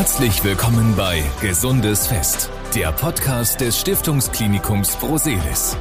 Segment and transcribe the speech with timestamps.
[0.00, 5.76] Herzlich willkommen bei Gesundes Fest, der Podcast des Stiftungsklinikums Broselis.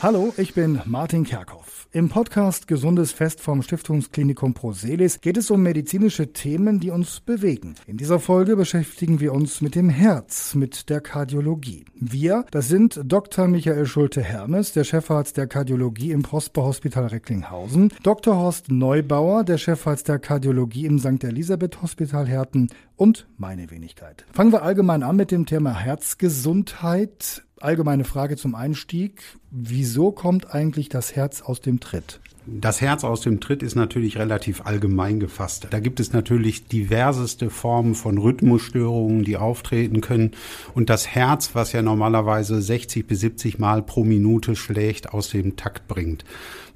[0.00, 1.63] Hallo, ich bin Martin Kerkhoff.
[1.94, 7.76] Im Podcast Gesundes Fest vom Stiftungsklinikum Proselis geht es um medizinische Themen, die uns bewegen.
[7.86, 11.84] In dieser Folge beschäftigen wir uns mit dem Herz, mit der Kardiologie.
[11.94, 13.46] Wir, das sind Dr.
[13.46, 18.34] Michael Schulte-Hermes, der Chefarzt der Kardiologie im Prosper Hospital Recklinghausen, Dr.
[18.38, 21.22] Horst Neubauer, der Chefarzt der Kardiologie im St.
[21.22, 24.24] Elisabeth Hospital Herten und meine Wenigkeit.
[24.32, 29.22] Fangen wir allgemein an mit dem Thema Herzgesundheit allgemeine Frage zum Einstieg.
[29.50, 32.20] Wieso kommt eigentlich das Herz aus dem Tritt?
[32.46, 35.68] Das Herz aus dem Tritt ist natürlich relativ allgemein gefasst.
[35.70, 40.32] Da gibt es natürlich diverseste Formen von Rhythmusstörungen, die auftreten können.
[40.74, 45.56] Und das Herz, was ja normalerweise 60 bis 70 Mal pro Minute schlägt, aus dem
[45.56, 46.26] Takt bringt.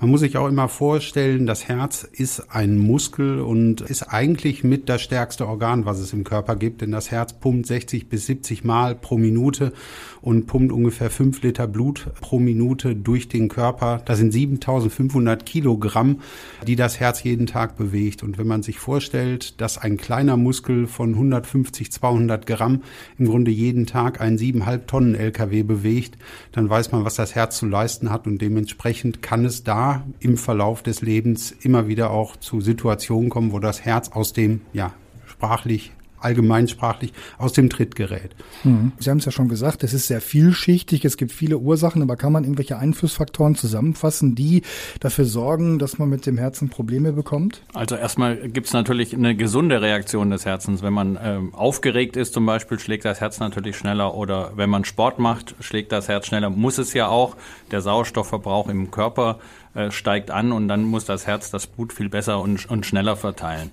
[0.00, 4.88] Man muss sich auch immer vorstellen, das Herz ist ein Muskel und ist eigentlich mit
[4.88, 8.62] das stärkste Organ, was es im Körper gibt, denn das Herz pumpt 60 bis 70
[8.62, 9.72] Mal pro Minute
[10.20, 14.00] und pumpt ungefähr 5 Liter Blut pro Minute durch den Körper.
[14.04, 16.20] Das sind 7500 Kilogramm,
[16.64, 18.22] die das Herz jeden Tag bewegt.
[18.22, 22.82] Und wenn man sich vorstellt, dass ein kleiner Muskel von 150, 200 Gramm
[23.18, 26.18] im Grunde jeden Tag einen 7,5 Tonnen LKW bewegt,
[26.52, 29.87] dann weiß man, was das Herz zu leisten hat und dementsprechend kann es da
[30.20, 34.62] im Verlauf des Lebens immer wieder auch zu Situationen kommen, wo das Herz aus dem,
[34.72, 34.92] ja,
[35.26, 38.34] sprachlich allgemeinsprachlich aus dem Tritt gerät.
[38.62, 38.92] Hm.
[38.98, 42.16] Sie haben es ja schon gesagt, es ist sehr vielschichtig, es gibt viele Ursachen, aber
[42.16, 44.62] kann man irgendwelche Einflussfaktoren zusammenfassen, die
[45.00, 47.62] dafür sorgen, dass man mit dem Herzen Probleme bekommt?
[47.74, 50.82] Also erstmal gibt es natürlich eine gesunde Reaktion des Herzens.
[50.82, 54.84] Wenn man ähm, aufgeregt ist zum Beispiel, schlägt das Herz natürlich schneller oder wenn man
[54.84, 56.50] Sport macht, schlägt das Herz schneller.
[56.50, 57.36] Muss es ja auch.
[57.70, 59.38] Der Sauerstoffverbrauch im Körper
[59.78, 63.16] äh, steigt an und dann muss das Herz das Blut viel besser und, und schneller
[63.16, 63.70] verteilen.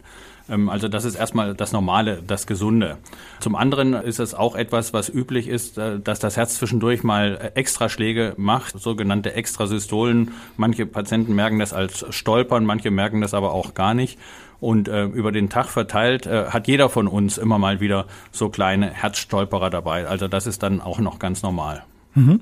[0.49, 2.97] Ähm, also das ist erstmal das Normale, das Gesunde.
[3.39, 7.39] Zum anderen ist es auch etwas, was üblich ist, äh, dass das Herz zwischendurch mal
[7.41, 10.31] äh, Extraschläge macht, sogenannte Extrasystolen.
[10.57, 14.19] Manche Patienten merken das als Stolpern, manche merken das aber auch gar nicht.
[14.59, 18.49] Und äh, über den Tag verteilt äh, hat jeder von uns immer mal wieder so
[18.49, 20.07] kleine Herzstolperer dabei.
[20.07, 21.83] Also das ist dann auch noch ganz normal.
[22.13, 22.41] Mhm.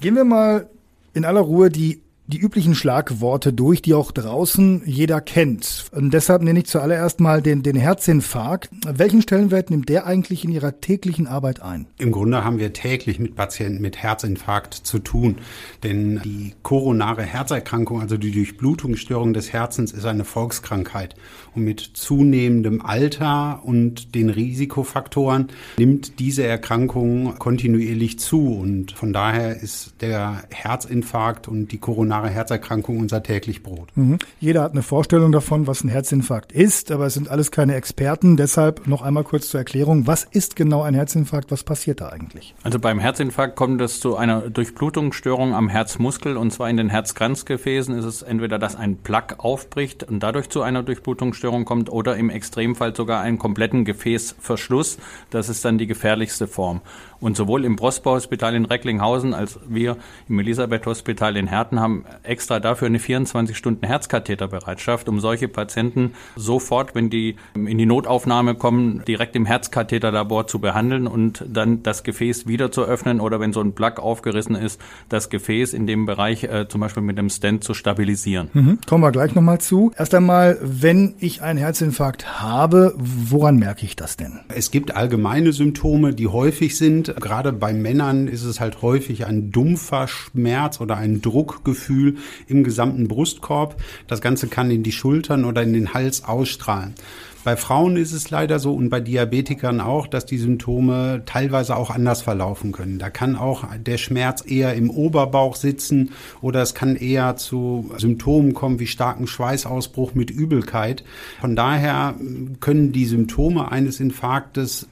[0.00, 0.70] Gehen wir mal
[1.12, 2.00] in aller Ruhe die
[2.30, 5.86] die üblichen Schlagworte durch, die auch draußen jeder kennt.
[5.90, 8.70] Und deshalb nenne ich zuallererst mal den, den Herzinfarkt.
[8.86, 11.86] Welchen Stellenwert nimmt der eigentlich in Ihrer täglichen Arbeit ein?
[11.98, 15.38] Im Grunde haben wir täglich mit Patienten mit Herzinfarkt zu tun.
[15.82, 21.16] Denn die koronare Herzerkrankung, also die Durchblutungsstörung des Herzens, ist eine Volkskrankheit.
[21.54, 25.48] Und mit zunehmendem Alter und den Risikofaktoren
[25.78, 28.54] nimmt diese Erkrankung kontinuierlich zu.
[28.54, 33.88] Und von daher ist der Herzinfarkt und die koronare koronare Herzerkrankung unser täglich Brot.
[33.94, 34.18] Mhm.
[34.40, 38.36] Jeder hat eine Vorstellung davon, was ein Herzinfarkt ist, aber es sind alles keine Experten.
[38.36, 40.06] Deshalb noch einmal kurz zur Erklärung.
[40.06, 41.50] Was ist genau ein Herzinfarkt?
[41.50, 42.54] Was passiert da eigentlich?
[42.62, 47.96] Also beim Herzinfarkt kommt es zu einer Durchblutungsstörung am Herzmuskel und zwar in den Herzkranzgefäßen
[47.96, 52.30] ist es entweder, dass ein Plaque aufbricht und dadurch zu einer Durchblutungsstörung kommt oder im
[52.30, 54.98] Extremfall sogar einen kompletten Gefäßverschluss.
[55.30, 56.80] Das ist dann die gefährlichste Form.
[57.20, 59.96] Und sowohl im Prosper-Hospital in Recklinghausen als wir
[60.28, 67.36] im Elisabeth-Hospital in Herten haben extra dafür eine 24-Stunden-Herzkatheterbereitschaft, um solche Patienten sofort, wenn die
[67.54, 72.84] in die Notaufnahme kommen, direkt im Herzkatheterlabor zu behandeln und dann das Gefäß wieder zu
[72.84, 76.80] öffnen oder wenn so ein Plug aufgerissen ist, das Gefäß in dem Bereich äh, zum
[76.80, 78.48] Beispiel mit dem Stent zu stabilisieren.
[78.52, 78.78] Mhm.
[78.86, 79.92] Kommen wir gleich nochmal zu.
[79.96, 84.40] Erst einmal, wenn ich einen Herzinfarkt habe, woran merke ich das denn?
[84.48, 87.09] Es gibt allgemeine Symptome, die häufig sind.
[87.18, 92.16] Gerade bei Männern ist es halt häufig ein dumpfer Schmerz oder ein Druckgefühl
[92.46, 93.80] im gesamten Brustkorb.
[94.06, 96.94] Das Ganze kann in die Schultern oder in den Hals ausstrahlen.
[97.42, 101.88] Bei Frauen ist es leider so und bei Diabetikern auch, dass die Symptome teilweise auch
[101.88, 102.98] anders verlaufen können.
[102.98, 106.10] Da kann auch der Schmerz eher im Oberbauch sitzen
[106.42, 111.02] oder es kann eher zu Symptomen kommen wie starken Schweißausbruch mit Übelkeit.
[111.40, 112.14] Von daher
[112.60, 114.86] können die Symptome eines Infarktes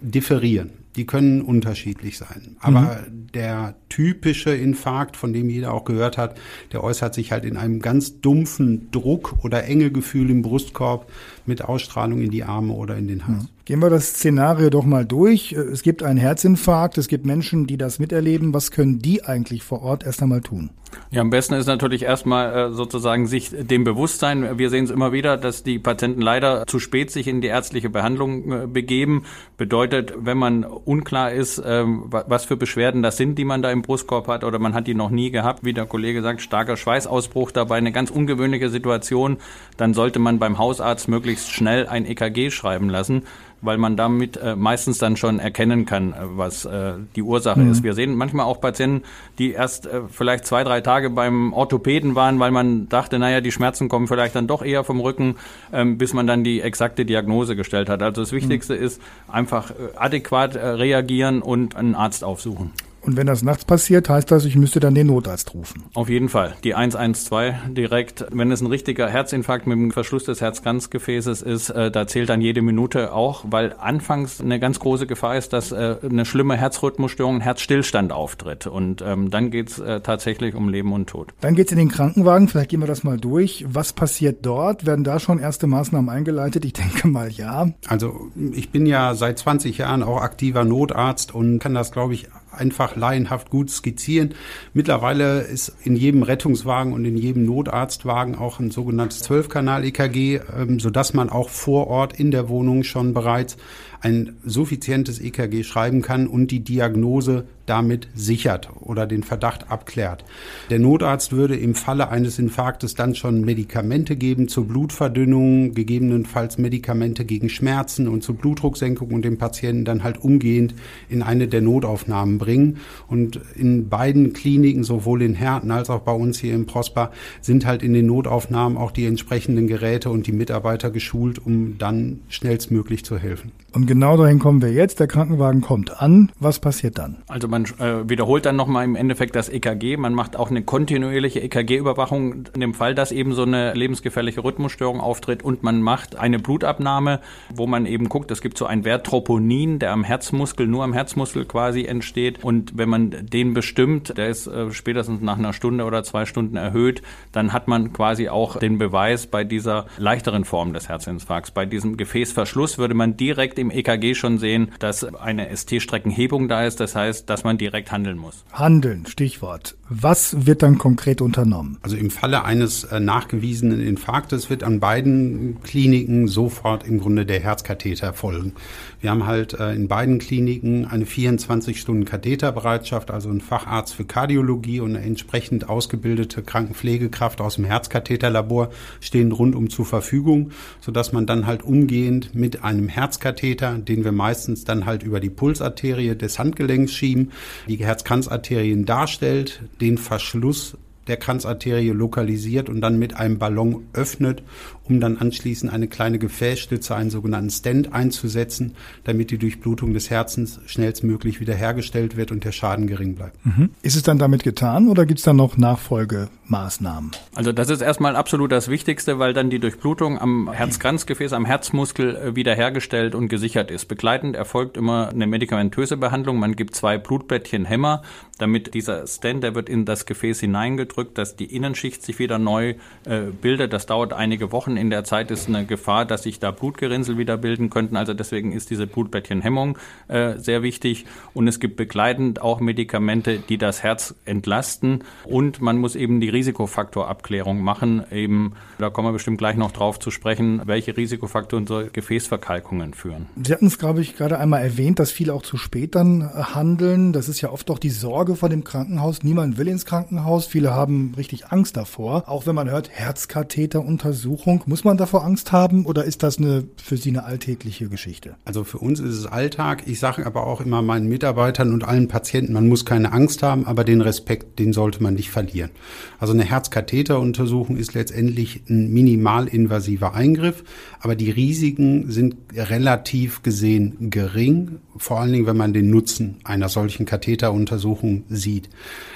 [0.00, 2.56] differieren die können unterschiedlich sein.
[2.60, 3.28] Aber mhm.
[3.32, 6.38] der typische Infarkt, von dem jeder auch gehört hat,
[6.72, 11.10] der äußert sich halt in einem ganz dumpfen Druck oder enge Gefühl im Brustkorb
[11.46, 13.46] mit Ausstrahlung in die Arme oder in den Hals.
[13.64, 15.52] Gehen wir das Szenario doch mal durch.
[15.52, 18.52] Es gibt einen Herzinfarkt, es gibt Menschen, die das miterleben.
[18.52, 20.70] Was können die eigentlich vor Ort erst einmal tun?
[21.12, 24.58] Ja, am besten ist natürlich erstmal äh, sozusagen sich dem bewusst sein.
[24.58, 27.90] Wir sehen es immer wieder, dass die Patienten leider zu spät sich in die ärztliche
[27.90, 29.24] Behandlung äh, begeben.
[29.56, 33.82] Bedeutet, wenn man unklar ist, ähm, was für Beschwerden das sind, die man da im
[33.82, 37.50] Brustkorb hat oder man hat die noch nie gehabt, wie der Kollege sagt, starker Schweißausbruch
[37.50, 39.38] dabei, eine ganz ungewöhnliche Situation,
[39.76, 43.22] dann sollte man beim Hausarzt möglichst schnell ein EKG schreiben lassen
[43.62, 47.72] weil man damit äh, meistens dann schon erkennen kann, äh, was äh, die Ursache mhm.
[47.72, 47.82] ist.
[47.82, 49.02] Wir sehen manchmal auch Patienten,
[49.38, 53.52] die erst äh, vielleicht zwei, drei Tage beim Orthopäden waren, weil man dachte, naja, die
[53.52, 55.36] Schmerzen kommen vielleicht dann doch eher vom Rücken,
[55.74, 58.02] ähm, bis man dann die exakte Diagnose gestellt hat.
[58.02, 58.82] Also das Wichtigste mhm.
[58.82, 62.72] ist einfach äh, adäquat äh, reagieren und einen Arzt aufsuchen.
[63.02, 65.84] Und wenn das nachts passiert, heißt das, ich müsste dann den Notarzt rufen.
[65.94, 66.54] Auf jeden Fall.
[66.64, 68.26] Die 112 direkt.
[68.30, 72.40] Wenn es ein richtiger Herzinfarkt mit dem Verschluss des Herzkranzgefäßes ist, äh, da zählt dann
[72.40, 77.36] jede Minute auch, weil anfangs eine ganz große Gefahr ist, dass äh, eine schlimme Herzrhythmusstörung,
[77.36, 78.66] ein Herzstillstand auftritt.
[78.66, 81.32] Und ähm, dann geht's äh, tatsächlich um Leben und Tod.
[81.40, 82.48] Dann geht's in den Krankenwagen.
[82.48, 83.64] Vielleicht gehen wir das mal durch.
[83.68, 84.86] Was passiert dort?
[84.86, 86.64] Werden da schon erste Maßnahmen eingeleitet?
[86.64, 87.70] Ich denke mal ja.
[87.86, 92.28] Also ich bin ja seit 20 Jahren auch aktiver Notarzt und kann das, glaube ich,
[92.52, 94.34] einfach laienhaft gut skizzieren.
[94.74, 101.14] Mittlerweile ist in jedem Rettungswagen und in jedem Notarztwagen auch ein sogenanntes Zwölfkanal-EKG, ähm, sodass
[101.14, 103.56] man auch vor Ort in der Wohnung schon bereits
[104.00, 110.24] ein suffizientes EKG schreiben kann und die Diagnose damit sichert oder den Verdacht abklärt.
[110.70, 117.24] Der Notarzt würde im Falle eines Infarktes dann schon Medikamente geben zur Blutverdünnung, gegebenenfalls Medikamente
[117.24, 120.74] gegen Schmerzen und zur Blutdrucksenkung und den Patienten dann halt umgehend
[121.08, 122.78] in eine der Notaufnahmen bringen.
[123.06, 127.66] Und in beiden Kliniken, sowohl in Herten als auch bei uns hier im Prosper, sind
[127.66, 133.04] halt in den Notaufnahmen auch die entsprechenden Geräte und die Mitarbeiter geschult, um dann schnellstmöglich
[133.04, 133.52] zu helfen.
[133.72, 134.98] Und genau dahin kommen wir jetzt.
[134.98, 136.32] Der Krankenwagen kommt an.
[136.40, 137.18] Was passiert dann?
[137.28, 139.96] Also man äh, wiederholt dann nochmal im Endeffekt das EKG.
[139.96, 145.00] Man macht auch eine kontinuierliche EKG-Überwachung in dem Fall, dass eben so eine lebensgefährliche Rhythmusstörung
[145.00, 147.20] auftritt und man macht eine Blutabnahme,
[147.52, 150.92] wo man eben guckt, es gibt so einen Wert Troponin, der am Herzmuskel, nur am
[150.92, 155.84] Herzmuskel quasi entsteht und wenn man den bestimmt, der ist äh, spätestens nach einer Stunde
[155.84, 157.02] oder zwei Stunden erhöht,
[157.32, 161.50] dann hat man quasi auch den Beweis bei dieser leichteren Form des Herzinfarkts.
[161.50, 166.80] Bei diesem Gefäßverschluss würde man direkt im EKG schon sehen, dass eine ST-Streckenhebung da ist.
[166.80, 168.44] Das heißt, dass man direkt handeln muss.
[168.52, 169.76] Handeln, Stichwort.
[169.88, 171.78] Was wird dann konkret unternommen?
[171.82, 177.40] Also im Falle eines äh, nachgewiesenen Infarktes wird an beiden Kliniken sofort im Grunde der
[177.40, 178.52] Herzkatheter folgen.
[179.00, 184.94] Wir haben halt äh, in beiden Kliniken eine 24-Stunden-Katheterbereitschaft, also ein Facharzt für Kardiologie und
[184.94, 188.70] eine entsprechend ausgebildete Krankenpflegekraft aus dem Herzkatheterlabor
[189.00, 194.64] stehen rundum zur Verfügung, sodass man dann halt umgehend mit einem Herzkatheter, den wir meistens
[194.64, 197.29] dann halt über die Pulsarterie des Handgelenks schieben,
[197.68, 204.42] die Herzkranzarterien darstellt, den Verschluss der Kranzarterie lokalisiert und dann mit einem Ballon öffnet
[204.84, 208.74] um dann anschließend eine kleine Gefäßstütze, einen sogenannten Stent einzusetzen,
[209.04, 213.44] damit die Durchblutung des Herzens schnellstmöglich wiederhergestellt wird und der Schaden gering bleibt.
[213.44, 213.70] Mhm.
[213.82, 217.12] Ist es dann damit getan oder gibt es dann noch Nachfolgemaßnahmen?
[217.34, 222.16] Also das ist erstmal absolut das Wichtigste, weil dann die Durchblutung am Herzkranzgefäß, am Herzmuskel
[222.16, 223.86] äh, wiederhergestellt und gesichert ist.
[223.86, 226.38] Begleitend erfolgt immer eine medikamentöse Behandlung.
[226.38, 228.02] Man gibt zwei Blutblättchen Hämmer,
[228.38, 232.74] damit dieser Stent, der wird in das Gefäß hineingedrückt, dass die Innenschicht sich wieder neu
[233.04, 233.72] äh, bildet.
[233.72, 237.36] Das dauert einige Wochen in der Zeit ist eine Gefahr, dass sich da Blutgerinnsel wieder
[237.36, 237.96] bilden könnten.
[237.96, 239.78] Also deswegen ist diese Blutblättchenhemmung
[240.08, 241.06] äh, sehr wichtig.
[241.34, 245.04] Und es gibt begleitend auch Medikamente, die das Herz entlasten.
[245.24, 248.04] Und man muss eben die Risikofaktorabklärung machen.
[248.10, 253.26] Eben, da kommen wir bestimmt gleich noch drauf zu sprechen, welche Risikofaktoren zu Gefäßverkalkungen führen.
[253.42, 256.24] Sie hatten es, glaube ich, gerade einmal erwähnt, dass viele auch zu spät dann äh,
[256.24, 257.12] handeln.
[257.12, 259.22] Das ist ja oft auch die Sorge vor dem Krankenhaus.
[259.22, 260.46] Niemand will ins Krankenhaus.
[260.46, 262.24] Viele haben richtig Angst davor.
[262.26, 264.59] Auch wenn man hört, Herzkatheteruntersuchung.
[264.66, 268.36] Muss man davor Angst haben oder ist das eine, für Sie eine alltägliche Geschichte?
[268.44, 269.84] Also für uns ist es Alltag.
[269.86, 273.66] Ich sage aber auch immer meinen Mitarbeitern und allen Patienten, man muss keine Angst haben,
[273.66, 275.70] aber den Respekt, den sollte man nicht verlieren.
[276.18, 280.64] Also eine Herzkatheteruntersuchung ist letztendlich ein minimalinvasiver Eingriff,
[281.00, 286.68] aber die Risiken sind relativ gesehen gering, vor allen Dingen, wenn man den Nutzen einer
[286.68, 288.68] solchen Katheteruntersuchung sieht.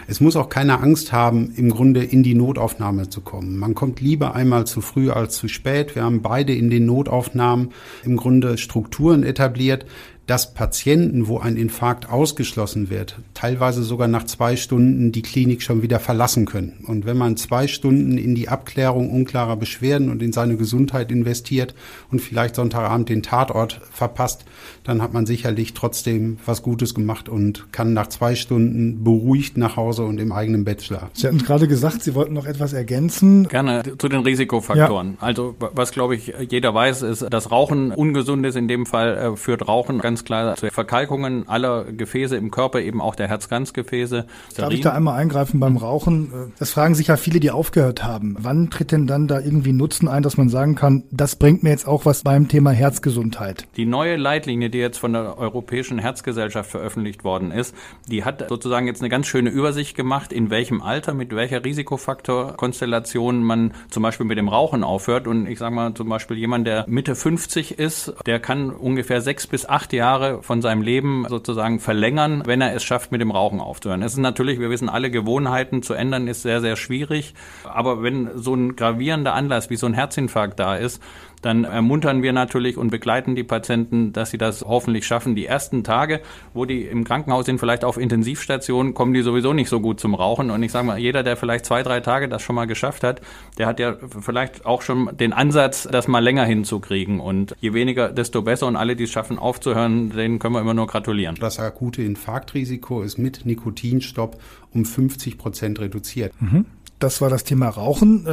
[0.07, 3.59] Es muss auch keine Angst haben, im Grunde in die Notaufnahme zu kommen.
[3.59, 5.95] Man kommt lieber einmal zu früh als zu spät.
[5.95, 7.73] Wir haben beide in den Notaufnahmen
[8.05, 9.87] im Grunde Strukturen etabliert,
[10.27, 15.83] dass Patienten, wo ein Infarkt ausgeschlossen wird, teilweise sogar nach zwei Stunden die Klinik schon
[15.83, 16.85] wieder verlassen können.
[16.87, 21.75] Und wenn man zwei Stunden in die Abklärung unklarer Beschwerden und in seine Gesundheit investiert
[22.11, 24.45] und vielleicht Sonntagabend den Tatort verpasst,
[24.85, 29.77] dann hat man sicherlich trotzdem was Gutes gemacht und kann nach zwei Stunden beruhigt nach
[29.77, 31.11] Hause und im eigenen Bett schlafen.
[31.15, 33.49] Sie hatten gerade gesagt, Sie wollten noch etwas ergänzen.
[33.49, 35.17] Gerne zu den Risikofaktoren.
[35.21, 35.27] Ja.
[35.27, 38.57] Also was, glaube ich, jeder weiß, ist, dass Rauchen ungesund ist.
[38.57, 43.01] In dem Fall äh, führt Rauchen ganz klar zu Verkalkungen aller Gefäße im Körper, eben
[43.01, 44.27] auch der Herz-Ganz-Gefäße.
[44.57, 46.53] Darf ich da einmal eingreifen beim Rauchen?
[46.59, 48.37] Das fragen sich ja viele, die aufgehört haben.
[48.39, 51.71] Wann tritt denn dann da irgendwie Nutzen ein, dass man sagen kann, das bringt mir
[51.71, 53.67] jetzt auch was beim Thema Herzgesundheit?
[53.77, 57.75] Die neue Leitlinie, die jetzt von der Europäischen Herzgesellschaft veröffentlicht worden ist,
[58.09, 63.43] die hat sozusagen jetzt eine ganz schöne Übersicht gemacht, in welchem Alter, mit welcher Risikofaktorkonstellation
[63.43, 65.27] man zum Beispiel mit dem Rauchen aufhört.
[65.27, 69.47] Und ich sage mal zum Beispiel jemand, der Mitte 50 ist, der kann ungefähr sechs
[69.47, 70.04] bis acht Jahre
[70.43, 74.03] von seinem Leben sozusagen verlängern, wenn er es schafft, mit dem Rauchen aufzuhören.
[74.03, 77.35] Es ist natürlich, wir wissen, alle Gewohnheiten zu ändern ist sehr, sehr schwierig.
[77.65, 81.03] Aber wenn so ein gravierender Anlass wie so ein Herzinfarkt da ist,
[81.45, 85.35] dann ermuntern wir natürlich und begleiten die Patienten, dass sie das hoffentlich schaffen.
[85.35, 86.21] Die ersten Tage,
[86.55, 90.15] wo die im Krankenhaus sind, vielleicht auf Intensivstationen, kommen die sowieso nicht so gut zum
[90.15, 90.51] Rauchen.
[90.51, 93.21] Und ich sage mal, jeder, der vielleicht zwei, drei Tage das schon mal geschafft hat,
[93.59, 97.21] der hat ja vielleicht auch schon den Ansatz, das mal länger hinzukriegen.
[97.21, 98.67] Und je weniger, desto besser.
[98.67, 101.37] Und alle, die es schaffen, aufzuhören, denen können wir immer nur gratulieren.
[101.39, 104.41] Das akute Infarktrisiko ist mit Nikotinstopp
[104.73, 106.33] um 50 Prozent reduziert.
[106.41, 106.65] Mhm.
[106.99, 108.27] Das war das Thema Rauchen.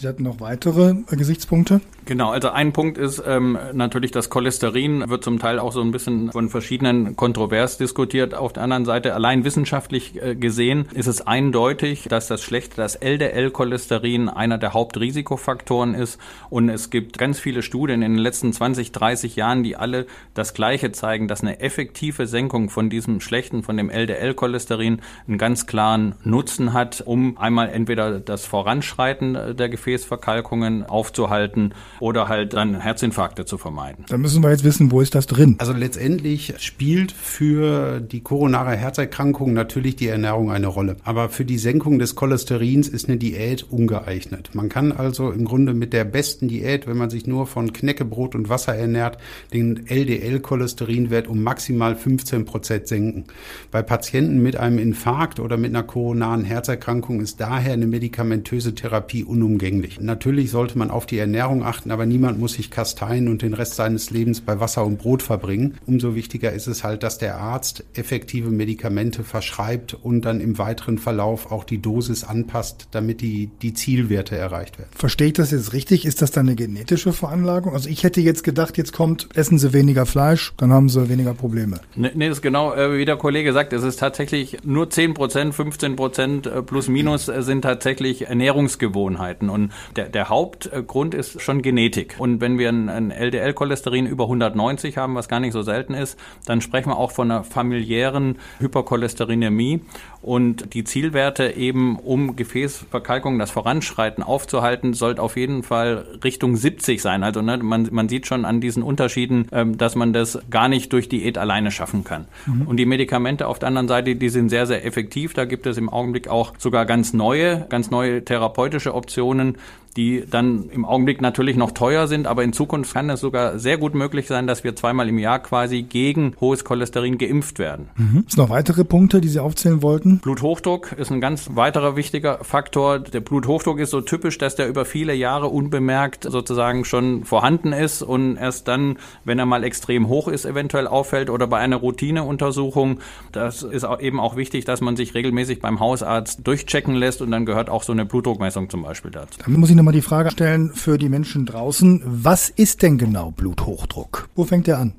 [0.00, 1.80] Äh, Sie hatten noch weitere Gesichtspunkte?
[2.06, 5.90] Genau, also ein Punkt ist ähm, natürlich das Cholesterin, wird zum Teil auch so ein
[5.90, 8.34] bisschen von verschiedenen kontrovers diskutiert.
[8.34, 12.96] Auf der anderen Seite, allein wissenschaftlich äh, gesehen, ist es eindeutig, dass das schlechte, das
[12.96, 16.18] LDL-Cholesterin einer der Hauptrisikofaktoren ist.
[16.48, 20.54] Und es gibt ganz viele Studien in den letzten 20, 30 Jahren, die alle das
[20.54, 26.14] Gleiche zeigen, dass eine effektive Senkung von diesem schlechten, von dem LDL-Cholesterin einen ganz klaren
[26.24, 33.58] Nutzen hat, um einmal entweder das Voranschreiten der Gefäßverkalkungen aufzuhalten oder halt dann Herzinfarkte zu
[33.58, 34.04] vermeiden.
[34.08, 35.56] Da müssen wir jetzt wissen, wo ist das drin?
[35.58, 40.96] Also letztendlich spielt für die koronare Herzerkrankung natürlich die Ernährung eine Rolle.
[41.04, 44.50] Aber für die Senkung des Cholesterins ist eine Diät ungeeignet.
[44.54, 48.34] Man kann also im Grunde mit der besten Diät, wenn man sich nur von Knäckebrot
[48.34, 49.18] und Wasser ernährt,
[49.52, 53.24] den LDL-Cholesterinwert um maximal 15 Prozent senken.
[53.70, 59.24] Bei Patienten mit einem Infarkt oder mit einer koronaren Herzerkrankung ist daher eine medikamentöse Therapie
[59.24, 59.79] unumgänglich.
[60.00, 63.76] Natürlich sollte man auf die Ernährung achten, aber niemand muss sich kasteien und den Rest
[63.76, 65.74] seines Lebens bei Wasser und Brot verbringen.
[65.86, 70.98] Umso wichtiger ist es halt, dass der Arzt effektive Medikamente verschreibt und dann im weiteren
[70.98, 74.90] Verlauf auch die Dosis anpasst, damit die, die Zielwerte erreicht werden.
[74.94, 76.04] Verstehe ich das jetzt richtig?
[76.04, 77.74] Ist das dann eine genetische Veranlagung?
[77.74, 81.34] Also ich hätte jetzt gedacht, jetzt kommt, essen Sie weniger Fleisch, dann haben Sie weniger
[81.34, 81.80] Probleme.
[81.94, 85.14] Nee, nee das ist genau, äh, wie der Kollege sagt, es ist tatsächlich nur 10
[85.14, 89.50] Prozent, 15 Prozent äh, plus minus äh, sind tatsächlich Ernährungsgewohnheiten.
[89.50, 89.59] Und
[89.94, 91.60] der, der Hauptgrund ist schon.
[91.62, 92.16] Genetik.
[92.18, 96.18] Und wenn wir ein, ein LDL-Cholesterin über 190 haben, was gar nicht so selten ist,
[96.46, 99.80] dann sprechen wir auch von einer familiären Hypercholesterinämie.
[100.22, 107.00] Und die Zielwerte eben, um Gefäßverkalkung, das Voranschreiten aufzuhalten, sollte auf jeden Fall Richtung 70
[107.00, 107.22] sein.
[107.22, 110.92] Also ne, man, man sieht schon an diesen Unterschieden, ähm, dass man das gar nicht
[110.92, 112.26] durch Diät alleine schaffen kann.
[112.44, 112.62] Mhm.
[112.66, 115.32] Und die Medikamente auf der anderen Seite, die sind sehr, sehr effektiv.
[115.32, 119.56] Da gibt es im Augenblick auch sogar ganz neue, ganz neue therapeutische Optionen,
[119.96, 123.78] die dann im Augenblick natürlich noch teuer sind, aber in Zukunft kann es sogar sehr
[123.78, 127.88] gut möglich sein, dass wir zweimal im Jahr quasi gegen hohes Cholesterin geimpft werden.
[127.96, 128.24] Mhm.
[128.26, 130.18] Ist noch weitere Punkte, die Sie aufzählen wollten?
[130.18, 132.98] Bluthochdruck ist ein ganz weiterer wichtiger Faktor.
[133.00, 138.02] Der Bluthochdruck ist so typisch, dass der über viele Jahre unbemerkt sozusagen schon vorhanden ist
[138.02, 143.00] und erst dann, wenn er mal extrem hoch ist, eventuell auffällt oder bei einer Routineuntersuchung.
[143.32, 147.44] Das ist eben auch wichtig, dass man sich regelmäßig beim Hausarzt durchchecken lässt und dann
[147.44, 149.40] gehört auch so eine Blutdruckmessung zum Beispiel dazu.
[149.44, 152.02] Dann muss ich nochmal die Frage stellen für die Menschen draußen.
[152.04, 154.28] Was ist denn genau Bluthochdruck?
[154.34, 154.92] Wo fängt der an?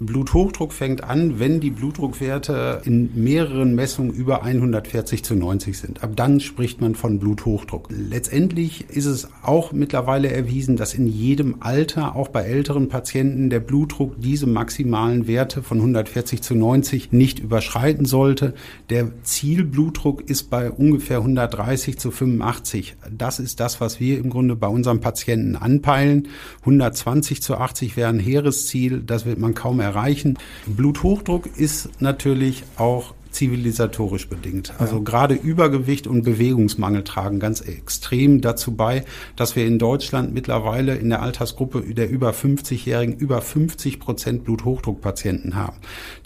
[0.00, 6.04] Bluthochdruck fängt an, wenn die Blutdruckwerte in mehreren Messungen über 140 zu 90 sind.
[6.04, 7.88] Ab dann spricht man von Bluthochdruck.
[7.90, 13.58] Letztendlich ist es auch mittlerweile erwiesen, dass in jedem Alter, auch bei älteren Patienten, der
[13.58, 18.54] Blutdruck diese maximalen Werte von 140 zu 90 nicht überschreiten sollte.
[18.90, 22.96] Der Zielblutdruck ist bei ungefähr 130 zu 85.
[23.10, 26.28] Das ist das, was wir im Grunde bei unseren Patienten anpeilen.
[26.60, 29.02] 120 zu 80 wäre ein hehres Ziel.
[29.04, 30.38] Das wird man kaum erreichen erreichen.
[30.66, 34.72] Bluthochdruck ist natürlich auch zivilisatorisch bedingt.
[34.78, 35.02] Also ja.
[35.02, 39.04] gerade Übergewicht und Bewegungsmangel tragen ganz extrem dazu bei,
[39.36, 45.56] dass wir in Deutschland mittlerweile in der Altersgruppe der über 50-Jährigen über 50 Prozent Bluthochdruckpatienten
[45.56, 45.76] haben.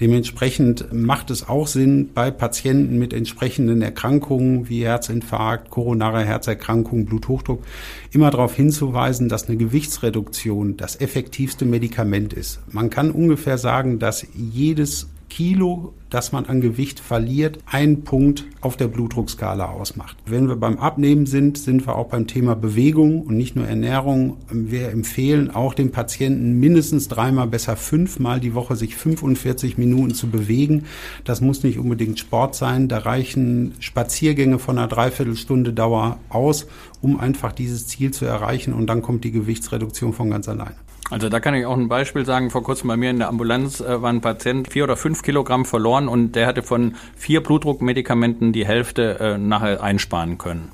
[0.00, 7.62] Dementsprechend macht es auch Sinn, bei Patienten mit entsprechenden Erkrankungen wie Herzinfarkt, koronare Herzerkrankung, Bluthochdruck
[8.10, 12.60] immer darauf hinzuweisen, dass eine Gewichtsreduktion das effektivste Medikament ist.
[12.70, 18.76] Man kann ungefähr sagen, dass jedes Kilo, das man an Gewicht verliert, ein Punkt auf
[18.76, 20.14] der Blutdruckskala ausmacht.
[20.26, 24.36] Wenn wir beim Abnehmen sind, sind wir auch beim Thema Bewegung und nicht nur Ernährung.
[24.50, 30.28] Wir empfehlen auch den Patienten mindestens dreimal, besser fünfmal die Woche sich 45 Minuten zu
[30.28, 30.84] bewegen.
[31.24, 32.88] Das muss nicht unbedingt Sport sein.
[32.88, 36.66] Da reichen Spaziergänge von einer Dreiviertelstunde Dauer aus,
[37.00, 40.76] um einfach dieses Ziel zu erreichen und dann kommt die Gewichtsreduktion von ganz alleine.
[41.12, 42.48] Also da kann ich auch ein Beispiel sagen.
[42.48, 45.66] Vor kurzem bei mir in der Ambulanz äh, war ein Patient vier oder fünf Kilogramm
[45.66, 50.72] verloren und der hatte von vier Blutdruckmedikamenten die Hälfte äh, nachher einsparen können.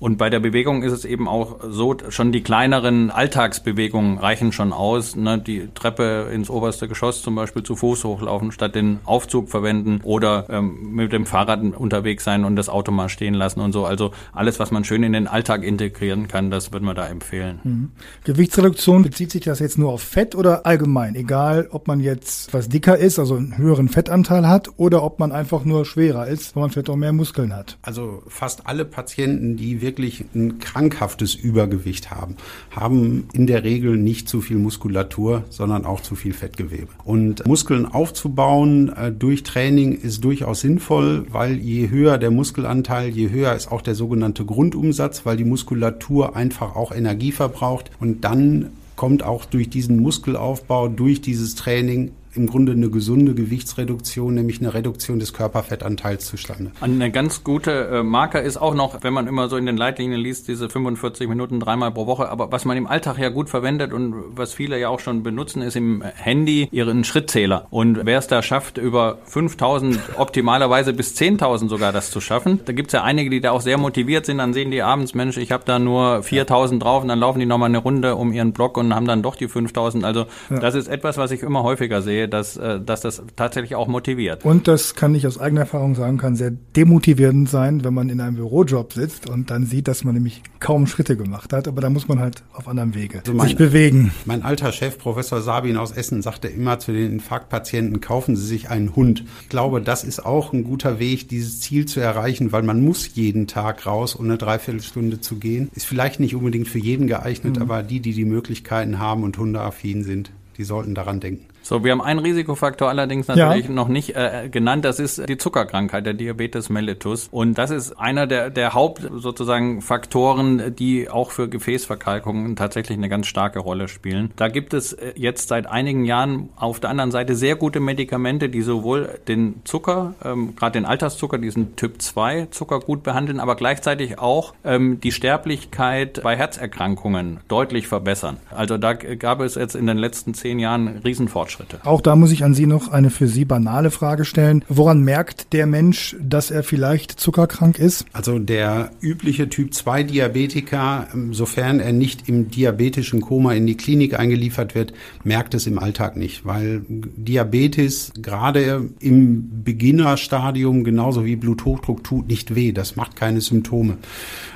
[0.00, 4.72] Und bei der Bewegung ist es eben auch so, schon die kleineren Alltagsbewegungen reichen schon
[4.72, 5.14] aus.
[5.14, 5.38] Ne?
[5.38, 10.46] Die Treppe ins oberste Geschoss zum Beispiel zu Fuß hochlaufen, statt den Aufzug verwenden oder
[10.48, 13.84] ähm, mit dem Fahrrad unterwegs sein und das Auto mal stehen lassen und so.
[13.84, 17.60] Also alles, was man schön in den Alltag integrieren kann, das würden wir da empfehlen.
[17.62, 17.90] Mhm.
[18.24, 21.14] Gewichtsreduktion, bezieht sich das jetzt nur auf Fett oder allgemein?
[21.14, 25.30] Egal, ob man jetzt was dicker ist, also einen höheren Fettanteil hat oder ob man
[25.30, 27.76] einfach nur schwerer ist, weil man vielleicht auch mehr Muskeln hat.
[27.82, 32.36] Also fast alle Patienten, die wirklich ein krankhaftes Übergewicht haben,
[32.70, 36.92] haben in der Regel nicht zu viel Muskulatur, sondern auch zu viel Fettgewebe.
[37.04, 43.30] Und Muskeln aufzubauen äh, durch Training ist durchaus sinnvoll, weil je höher der Muskelanteil, je
[43.30, 48.70] höher ist auch der sogenannte Grundumsatz, weil die Muskulatur einfach auch Energie verbraucht und dann
[48.94, 54.72] kommt auch durch diesen Muskelaufbau, durch dieses Training im Grunde eine gesunde Gewichtsreduktion, nämlich eine
[54.72, 56.70] Reduktion des Körperfettanteils zustande.
[56.80, 60.20] Eine ganz gute äh, Marker ist auch noch, wenn man immer so in den Leitlinien
[60.20, 62.28] liest, diese 45 Minuten dreimal pro Woche.
[62.28, 65.62] Aber was man im Alltag ja gut verwendet und was viele ja auch schon benutzen,
[65.62, 67.66] ist im Handy ihren Schrittzähler.
[67.70, 72.72] Und wer es da schafft, über 5000, optimalerweise bis 10.000 sogar das zu schaffen, da
[72.72, 74.38] gibt es ja einige, die da auch sehr motiviert sind.
[74.38, 77.46] Dann sehen die abends, Mensch, ich habe da nur 4000 drauf und dann laufen die
[77.46, 80.04] nochmal eine Runde um ihren Block und haben dann doch die 5000.
[80.04, 80.58] Also ja.
[80.60, 83.88] das ist etwas, was ich immer häufiger sehe sehe, dass, äh, dass das tatsächlich auch
[83.88, 84.44] motiviert.
[84.44, 88.20] Und das kann ich aus eigener Erfahrung sagen, kann sehr demotivierend sein, wenn man in
[88.20, 91.68] einem Bürojob sitzt und dann sieht, dass man nämlich kaum Schritte gemacht hat.
[91.68, 94.12] Aber da muss man halt auf anderem Wege also mein, sich bewegen.
[94.24, 98.70] Mein alter Chef, Professor Sabin aus Essen, sagte immer zu den Infarktpatienten, kaufen Sie sich
[98.70, 99.24] einen Hund.
[99.42, 103.14] Ich glaube, das ist auch ein guter Weg, dieses Ziel zu erreichen, weil man muss
[103.14, 105.70] jeden Tag raus, um eine Dreiviertelstunde zu gehen.
[105.74, 107.62] Ist vielleicht nicht unbedingt für jeden geeignet, mhm.
[107.62, 111.49] aber die, die die Möglichkeiten haben und hundeaffin sind, die sollten daran denken.
[111.62, 113.70] So, wir haben einen Risikofaktor allerdings natürlich ja.
[113.70, 114.84] noch nicht äh, genannt.
[114.84, 117.28] Das ist die Zuckerkrankheit, der Diabetes mellitus.
[117.30, 123.08] Und das ist einer der, der Haupt sozusagen Faktoren, die auch für Gefäßverkalkungen tatsächlich eine
[123.08, 124.32] ganz starke Rolle spielen.
[124.36, 128.48] Da gibt es äh, jetzt seit einigen Jahren auf der anderen Seite sehr gute Medikamente,
[128.48, 133.54] die sowohl den Zucker, ähm, gerade den Alterszucker, diesen Typ 2 Zucker gut behandeln, aber
[133.54, 138.38] gleichzeitig auch ähm, die Sterblichkeit bei Herzerkrankungen deutlich verbessern.
[138.50, 141.49] Also da gab es jetzt in den letzten zehn Jahren Riesenfortschritte.
[141.50, 141.80] Fortschritte.
[141.84, 144.64] Auch da muss ich an Sie noch eine für Sie banale Frage stellen.
[144.68, 148.06] Woran merkt der Mensch, dass er vielleicht zuckerkrank ist?
[148.12, 153.76] Also der übliche Typ 2 Diabetiker, ähm, sofern er nicht im diabetischen Koma in die
[153.76, 154.92] Klinik eingeliefert wird,
[155.24, 162.54] merkt es im Alltag nicht, weil Diabetes gerade im Beginnerstadium genauso wie Bluthochdruck tut nicht
[162.54, 162.72] weh.
[162.72, 163.96] Das macht keine Symptome.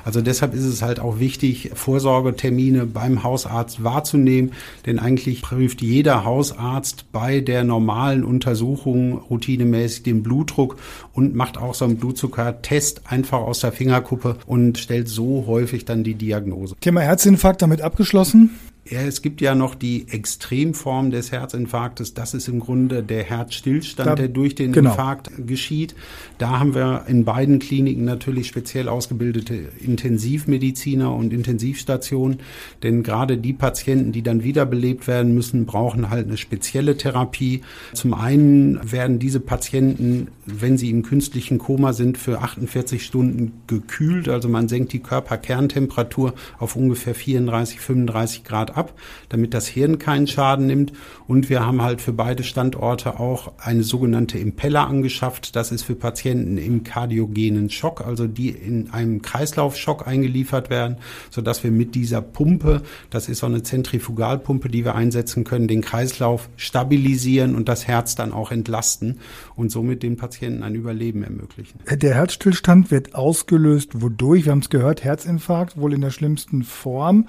[0.03, 4.51] Also deshalb ist es halt auch wichtig, Vorsorgetermine beim Hausarzt wahrzunehmen,
[4.85, 10.77] denn eigentlich prüft jeder Hausarzt Arzt bei der normalen Untersuchung routinemäßig den Blutdruck
[11.13, 16.03] und macht auch so einen Blutzuckertest einfach aus der Fingerkuppe und stellt so häufig dann
[16.03, 16.75] die Diagnose.
[16.81, 18.51] Thema Herzinfarkt damit abgeschlossen?
[18.87, 22.13] Ja, es gibt ja noch die Extremform des Herzinfarktes.
[22.13, 24.91] Das ist im Grunde der Herzstillstand, da, der durch den genau.
[24.91, 25.95] Infarkt geschieht.
[26.37, 32.41] Da haben wir in beiden Kliniken natürlich speziell ausgebildete Intensivmediziner und Intensivstationen.
[32.83, 37.61] Denn gerade die Patienten, die dann wiederbelebt werden müssen, brauchen halt eine spezielle Therapie.
[37.93, 44.29] Zum einen werden diese Patienten, wenn sie im künstlichen Koma sind, für 48 Stunden gekühlt.
[44.29, 48.93] Also man senkt die Körperkerntemperatur auf ungefähr 34, 35 Grad ab,
[49.29, 50.93] damit das Hirn keinen Schaden nimmt.
[51.27, 55.55] Und wir haben halt für beide Standorte auch eine sogenannte Impeller angeschafft.
[55.55, 60.97] Das ist für Patienten im kardiogenen Schock, also die in einem Kreislaufschock eingeliefert werden,
[61.31, 65.81] sodass wir mit dieser Pumpe, das ist so eine Zentrifugalpumpe, die wir einsetzen können, den
[65.81, 69.19] Kreislauf stabilisieren und das Herz dann auch entlasten
[69.55, 71.79] und somit den Patienten Patienten ein Überleben ermöglichen.
[71.89, 74.43] Der Herzstillstand wird ausgelöst wodurch?
[74.43, 77.27] Wir haben es gehört, Herzinfarkt, wohl in der schlimmsten Form.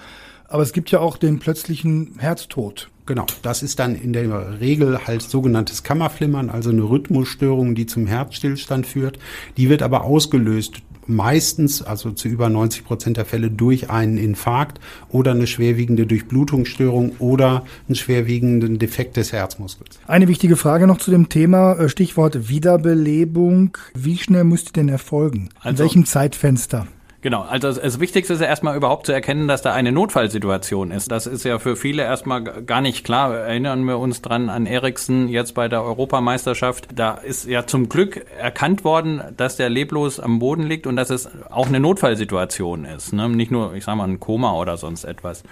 [0.49, 2.91] Aber es gibt ja auch den plötzlichen Herztod.
[3.07, 8.09] Genau, das ist dann in der Regel halt sogenanntes Kammerflimmern, also eine Rhythmusstörung, die zum
[8.09, 9.21] Herzstillstand führt.
[9.57, 14.81] Die wird aber ausgelöst meistens, also zu über 90 Prozent der Fälle, durch einen Infarkt
[15.09, 19.99] oder eine schwerwiegende Durchblutungsstörung oder einen schwerwiegenden Defekt des Herzmuskels.
[20.07, 23.77] Eine wichtige Frage noch zu dem Thema, äh, Stichwort Wiederbelebung.
[23.95, 25.49] Wie schnell müsste denn erfolgen?
[25.61, 26.87] Also, In welchem Zeitfenster?
[27.23, 31.11] Genau, also das Wichtigste ist ja erstmal überhaupt zu erkennen, dass da eine Notfallsituation ist.
[31.11, 33.35] Das ist ja für viele erstmal gar nicht klar.
[33.35, 36.89] Erinnern wir uns dran an Eriksen jetzt bei der Europameisterschaft.
[36.95, 41.11] Da ist ja zum Glück erkannt worden, dass der leblos am Boden liegt und dass
[41.11, 43.13] es auch eine Notfallsituation ist.
[43.13, 43.29] Ne?
[43.31, 45.43] Nicht nur, ich sage mal, ein Koma oder sonst etwas.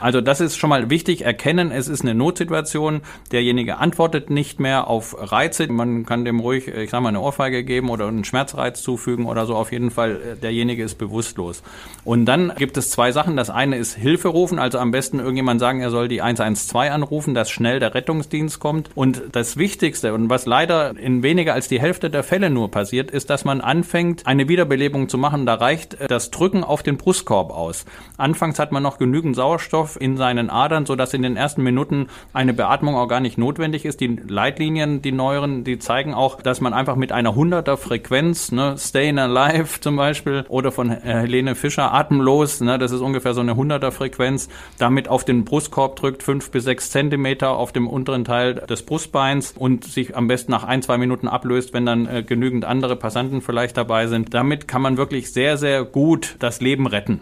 [0.00, 3.02] Also das ist schon mal wichtig, erkennen, es ist eine Notsituation.
[3.30, 5.68] Derjenige antwortet nicht mehr auf Reize.
[5.68, 9.46] Man kann dem ruhig, ich sage mal, eine Ohrfeige geben oder einen Schmerzreiz zufügen oder
[9.46, 9.54] so.
[9.54, 11.62] Auf jeden Fall, äh, derjenige ist bewusstlos.
[12.04, 13.36] Und dann gibt es zwei Sachen.
[13.36, 17.34] Das eine ist Hilfe rufen, also am besten irgendjemand sagen, er soll die 112 anrufen,
[17.34, 18.90] dass schnell der Rettungsdienst kommt.
[18.94, 23.10] Und das Wichtigste und was leider in weniger als die Hälfte der Fälle nur passiert,
[23.10, 25.46] ist, dass man anfängt, eine Wiederbelebung zu machen.
[25.46, 27.84] Da reicht äh, das Drücken auf den Brustkorb aus.
[28.16, 32.54] Anfangs hat man noch genügend Sauerstoff in seinen Adern, sodass in den ersten Minuten eine
[32.54, 34.00] Beatmung auch gar nicht notwendig ist.
[34.00, 38.76] Die Leitlinien, die neueren, die zeigen auch, dass man einfach mit einer 100er Frequenz, ne,
[38.78, 43.52] Stayin' Alive zum Beispiel, oder von Helene Fischer, Atemlos, ne, das ist ungefähr so eine
[43.52, 48.54] 100er Frequenz, damit auf den Brustkorb drückt, fünf bis sechs Zentimeter auf dem unteren Teil
[48.54, 52.64] des Brustbeins und sich am besten nach ein, zwei Minuten ablöst, wenn dann äh, genügend
[52.64, 54.34] andere Passanten vielleicht dabei sind.
[54.34, 57.20] Damit kann man wirklich sehr, sehr gut das Leben retten.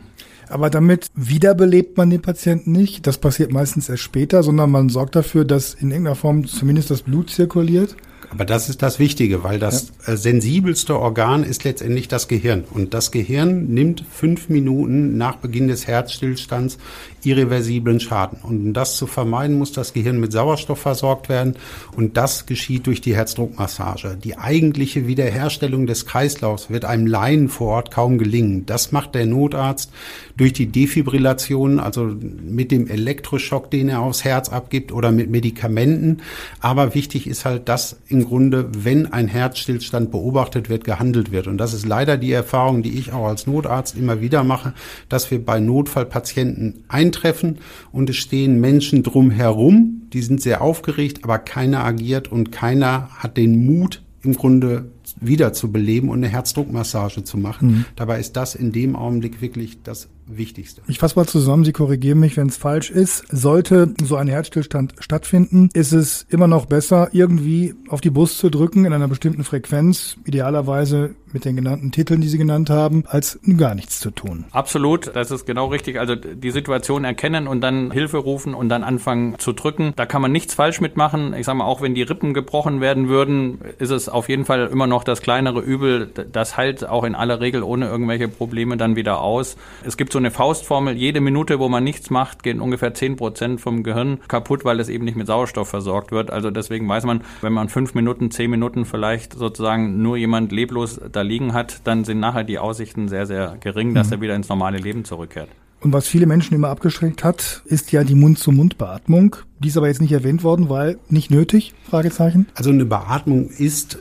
[0.51, 3.07] Aber damit wiederbelebt man den Patienten nicht.
[3.07, 7.03] Das passiert meistens erst später, sondern man sorgt dafür, dass in irgendeiner Form zumindest das
[7.03, 7.97] Blut zirkuliert.
[8.31, 10.15] Aber das ist das Wichtige, weil das ja.
[10.15, 12.65] Äh, sensibelste Organ ist letztendlich das Gehirn.
[12.71, 16.79] Und das Gehirn nimmt fünf Minuten nach Beginn des Herzstillstands
[17.25, 18.39] irreversiblen Schaden.
[18.43, 21.55] Und um das zu vermeiden, muss das Gehirn mit Sauerstoff versorgt werden.
[21.97, 24.17] Und das geschieht durch die Herzdruckmassage.
[24.23, 28.67] Die eigentliche Wiederherstellung des Kreislaufs wird einem Laien vor Ort kaum gelingen.
[28.67, 29.93] Das macht der Notarzt
[30.37, 32.05] durch die Defibrillation, also
[32.43, 36.19] mit dem Elektroschock, den er aufs Herz abgibt oder mit Medikamenten.
[36.61, 41.47] Aber wichtig ist halt, dass im Grunde, wenn ein Herzstillstand beobachtet wird, gehandelt wird.
[41.47, 44.73] Und das ist leider die Erfahrung, die ich auch als Notarzt immer wieder mache,
[45.09, 47.59] dass wir bei Notfallpatienten ein eintreffen
[47.93, 53.37] und es stehen Menschen drumherum, die sind sehr aufgeregt, aber keiner agiert und keiner hat
[53.37, 57.69] den Mut, im Grunde wieder zu beleben und eine Herzdruckmassage zu machen.
[57.69, 57.85] Mhm.
[57.97, 60.83] Dabei ist das in dem Augenblick wirklich das Wichtigste.
[60.87, 63.25] Ich fasse mal zusammen, Sie korrigieren mich, wenn es falsch ist.
[63.31, 68.51] Sollte so ein Herzstillstand stattfinden, ist es immer noch besser, irgendwie auf die Brust zu
[68.51, 73.39] drücken in einer bestimmten Frequenz, idealerweise mit den genannten Titeln, die Sie genannt haben, als
[73.57, 74.45] gar nichts zu tun.
[74.53, 75.99] Absolut, das ist genau richtig.
[75.99, 79.93] Also die Situation erkennen und dann Hilfe rufen und dann anfangen zu drücken.
[79.97, 81.35] Da kann man nichts falsch mitmachen.
[81.35, 84.67] Ich sage mal, auch wenn die Rippen gebrochen werden würden, ist es auf jeden Fall
[84.67, 86.11] immer noch das kleinere Übel.
[86.33, 89.57] Das heilt auch in aller Regel ohne irgendwelche Probleme dann wieder aus.
[89.85, 93.61] Es gibt so eine Faustformel, jede Minute, wo man nichts macht, gehen ungefähr 10 Prozent
[93.61, 96.31] vom Gehirn kaputt, weil es eben nicht mit Sauerstoff versorgt wird.
[96.31, 101.01] Also deswegen weiß man, wenn man fünf Minuten, zehn Minuten vielleicht sozusagen nur jemand leblos
[101.13, 104.13] da liegen hat, dann sind nachher die Aussichten sehr, sehr gering, dass mhm.
[104.15, 105.49] er wieder ins normale Leben zurückkehrt.
[105.81, 109.37] Und was viele Menschen immer abgeschränkt hat, ist ja die Mund-zu-Mund-Beatmung.
[109.61, 111.73] Die ist aber jetzt nicht erwähnt worden, weil nicht nötig?
[111.89, 112.47] Fragezeichen.
[112.55, 113.99] Also eine Beatmung ist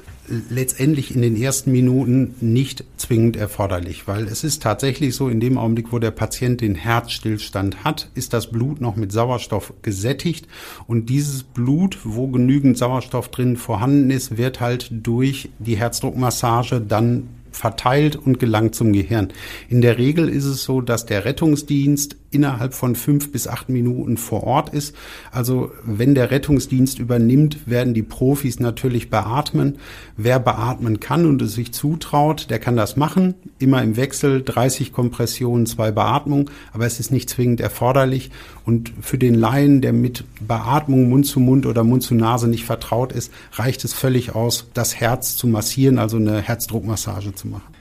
[0.50, 5.58] letztendlich in den ersten Minuten nicht zwingend erforderlich, weil es ist tatsächlich so, in dem
[5.58, 10.48] Augenblick, wo der Patient den Herzstillstand hat, ist das Blut noch mit Sauerstoff gesättigt
[10.88, 17.30] und dieses Blut, wo genügend Sauerstoff drin vorhanden ist, wird halt durch die Herzdruckmassage dann
[17.52, 19.30] verteilt und gelangt zum Gehirn.
[19.70, 24.18] In der Regel ist es so, dass der Rettungsdienst innerhalb von fünf bis acht Minuten
[24.18, 24.96] vor Ort ist.
[25.32, 29.78] Also wenn der Rettungsdienst übernimmt, werden die Profis natürlich beatmen.
[30.18, 33.34] Wer beatmen kann und es sich zutraut, der kann das machen.
[33.58, 38.32] Immer im Wechsel 30 Kompressionen, zwei Beatmungen, aber es ist nicht zwingend erforderlich.
[38.66, 42.66] Und für den Laien, der mit Beatmung Mund zu Mund oder Mund zu Nase nicht
[42.66, 47.79] vertraut ist, reicht es völlig aus, das Herz zu massieren, also eine Herzdruckmassage zu machen.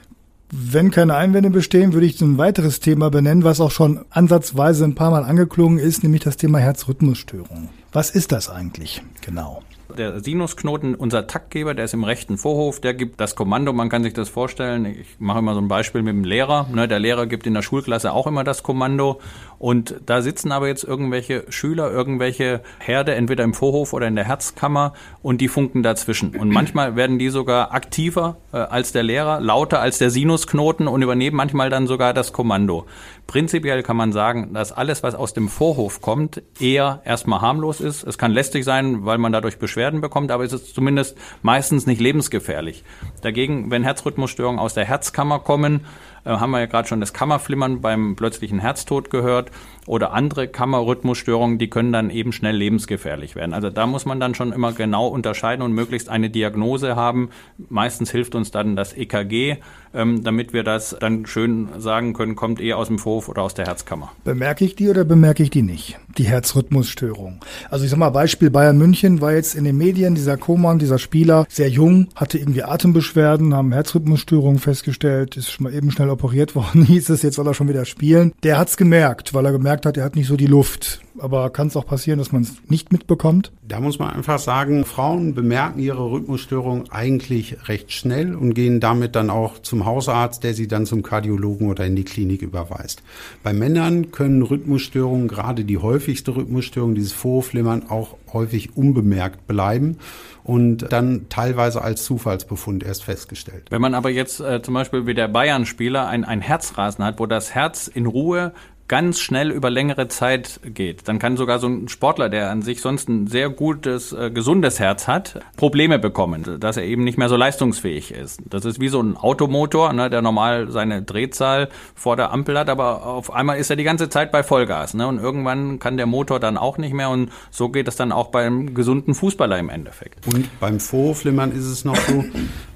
[0.51, 4.95] Wenn keine Einwände bestehen, würde ich ein weiteres Thema benennen, was auch schon ansatzweise ein
[4.95, 7.69] paar Mal angeklungen ist, nämlich das Thema Herzrhythmusstörung.
[7.91, 9.61] Was ist das eigentlich genau?
[9.97, 14.03] Der Sinusknoten, unser Taktgeber, der ist im rechten Vorhof, der gibt das Kommando, man kann
[14.03, 14.85] sich das vorstellen.
[14.85, 16.67] Ich mache immer so ein Beispiel mit dem Lehrer.
[16.71, 19.19] Ne, der Lehrer gibt in der Schulklasse auch immer das Kommando.
[19.57, 24.25] Und da sitzen aber jetzt irgendwelche Schüler, irgendwelche Herde, entweder im Vorhof oder in der
[24.25, 26.35] Herzkammer und die funken dazwischen.
[26.35, 31.01] Und manchmal werden die sogar aktiver äh, als der Lehrer, lauter als der Sinusknoten und
[31.01, 32.85] übernehmen manchmal dann sogar das Kommando.
[33.27, 38.03] Prinzipiell kann man sagen, dass alles, was aus dem Vorhof kommt, eher erstmal harmlos ist.
[38.03, 42.01] Es kann lästig sein, weil man dadurch Beschwerden bekommt, aber es ist zumindest meistens nicht
[42.01, 42.83] lebensgefährlich.
[43.21, 45.85] Dagegen, wenn Herzrhythmusstörungen aus der Herzkammer kommen,
[46.25, 49.51] äh, haben wir ja gerade schon das Kammerflimmern beim plötzlichen Herztod gehört
[49.89, 53.55] oder andere Kammerrhythmusstörungen, die können dann eben schnell lebensgefährlich werden.
[53.55, 57.29] Also da muss man dann schon immer genau unterscheiden und möglichst eine Diagnose haben.
[57.69, 59.57] Meistens hilft uns dann das EKG,
[59.93, 63.55] ähm, damit wir das dann schön sagen können, kommt eher aus dem Vorhof oder aus
[63.55, 64.11] der Herzkammer.
[64.23, 65.97] Bemerke ich die oder bemerke ich die nicht?
[66.19, 67.39] Die Herzrhythmusstörung.
[67.71, 70.99] Also ich sag mal, Beispiel Bayern München war jetzt in den Medien, dieser Koman, dieser
[70.99, 76.55] Spieler, sehr jung, hatte irgendwie Atembeschwerden, haben Herzrhythmusstörungen festgestellt, ist schon mal eben schnell operiert
[76.55, 78.33] worden, hieß es, jetzt soll er schon wieder spielen.
[78.43, 81.01] Der hat's gemerkt, weil er gemerkt gemerkt hat, er hat nicht so die Luft.
[81.19, 83.51] Aber kann es auch passieren, dass man es nicht mitbekommt?
[83.67, 89.15] Da muss man einfach sagen, Frauen bemerken ihre Rhythmusstörung eigentlich recht schnell und gehen damit
[89.15, 93.03] dann auch zum Hausarzt, der sie dann zum Kardiologen oder in die Klinik überweist.
[93.43, 99.97] Bei Männern können Rhythmusstörungen, gerade die häufigste Rhythmusstörung, dieses Vorflimmern, auch häufig unbemerkt bleiben
[100.43, 103.65] und dann teilweise als Zufallsbefund erst festgestellt.
[103.69, 107.25] Wenn man aber jetzt äh, zum Beispiel wie der Bayern-Spieler ein, ein Herzrasen hat, wo
[107.25, 108.53] das Herz in Ruhe
[108.89, 111.07] ganz schnell über längere Zeit geht.
[111.07, 114.79] Dann kann sogar so ein Sportler, der an sich sonst ein sehr gutes, äh, gesundes
[114.79, 118.41] Herz hat, Probleme bekommen, dass er eben nicht mehr so leistungsfähig ist.
[118.49, 122.67] Das ist wie so ein Automotor, ne, der normal seine Drehzahl vor der Ampel hat,
[122.67, 124.95] aber auf einmal ist er die ganze Zeit bei Vollgas.
[124.95, 128.11] Ne, und irgendwann kann der Motor dann auch nicht mehr und so geht es dann
[128.11, 130.25] auch beim gesunden Fußballer im Endeffekt.
[130.33, 132.25] Und beim Vorflimmern ist es noch so,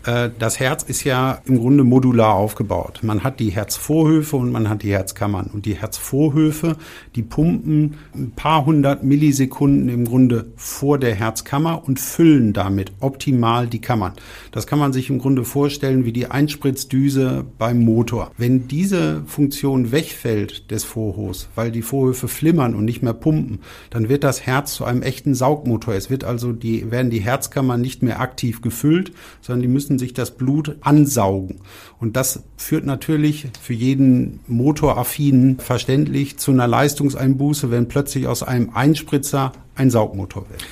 [0.04, 3.00] das Herz ist ja im Grunde modular aufgebaut.
[3.04, 5.50] Man hat die Herzvorhöfe und man hat die Herzkammern.
[5.54, 6.76] Und die Herzvorhöfe,
[7.16, 13.68] die pumpen ein paar hundert Millisekunden im Grunde vor der Herzkammer und füllen damit optimal
[13.68, 14.14] die Kammern.
[14.52, 18.32] Das kann man sich im Grunde vorstellen wie die Einspritzdüse beim Motor.
[18.38, 24.10] Wenn diese Funktion wegfällt des Vorhofs, weil die Vorhöfe flimmern und nicht mehr pumpen, dann
[24.10, 25.94] wird das Herz zu einem echten Saugmotor.
[25.94, 30.14] Es wird also die, werden die Herzkammern nicht mehr aktiv gefüllt, sondern die müssen sich
[30.14, 31.60] das Blut ansaugen.
[32.00, 38.72] Und das führt natürlich für jeden Motoraffinen verständlich zu einer Leistungseinbuße, wenn plötzlich aus einem
[38.74, 40.64] Einspritzer ein Saugmotor wird.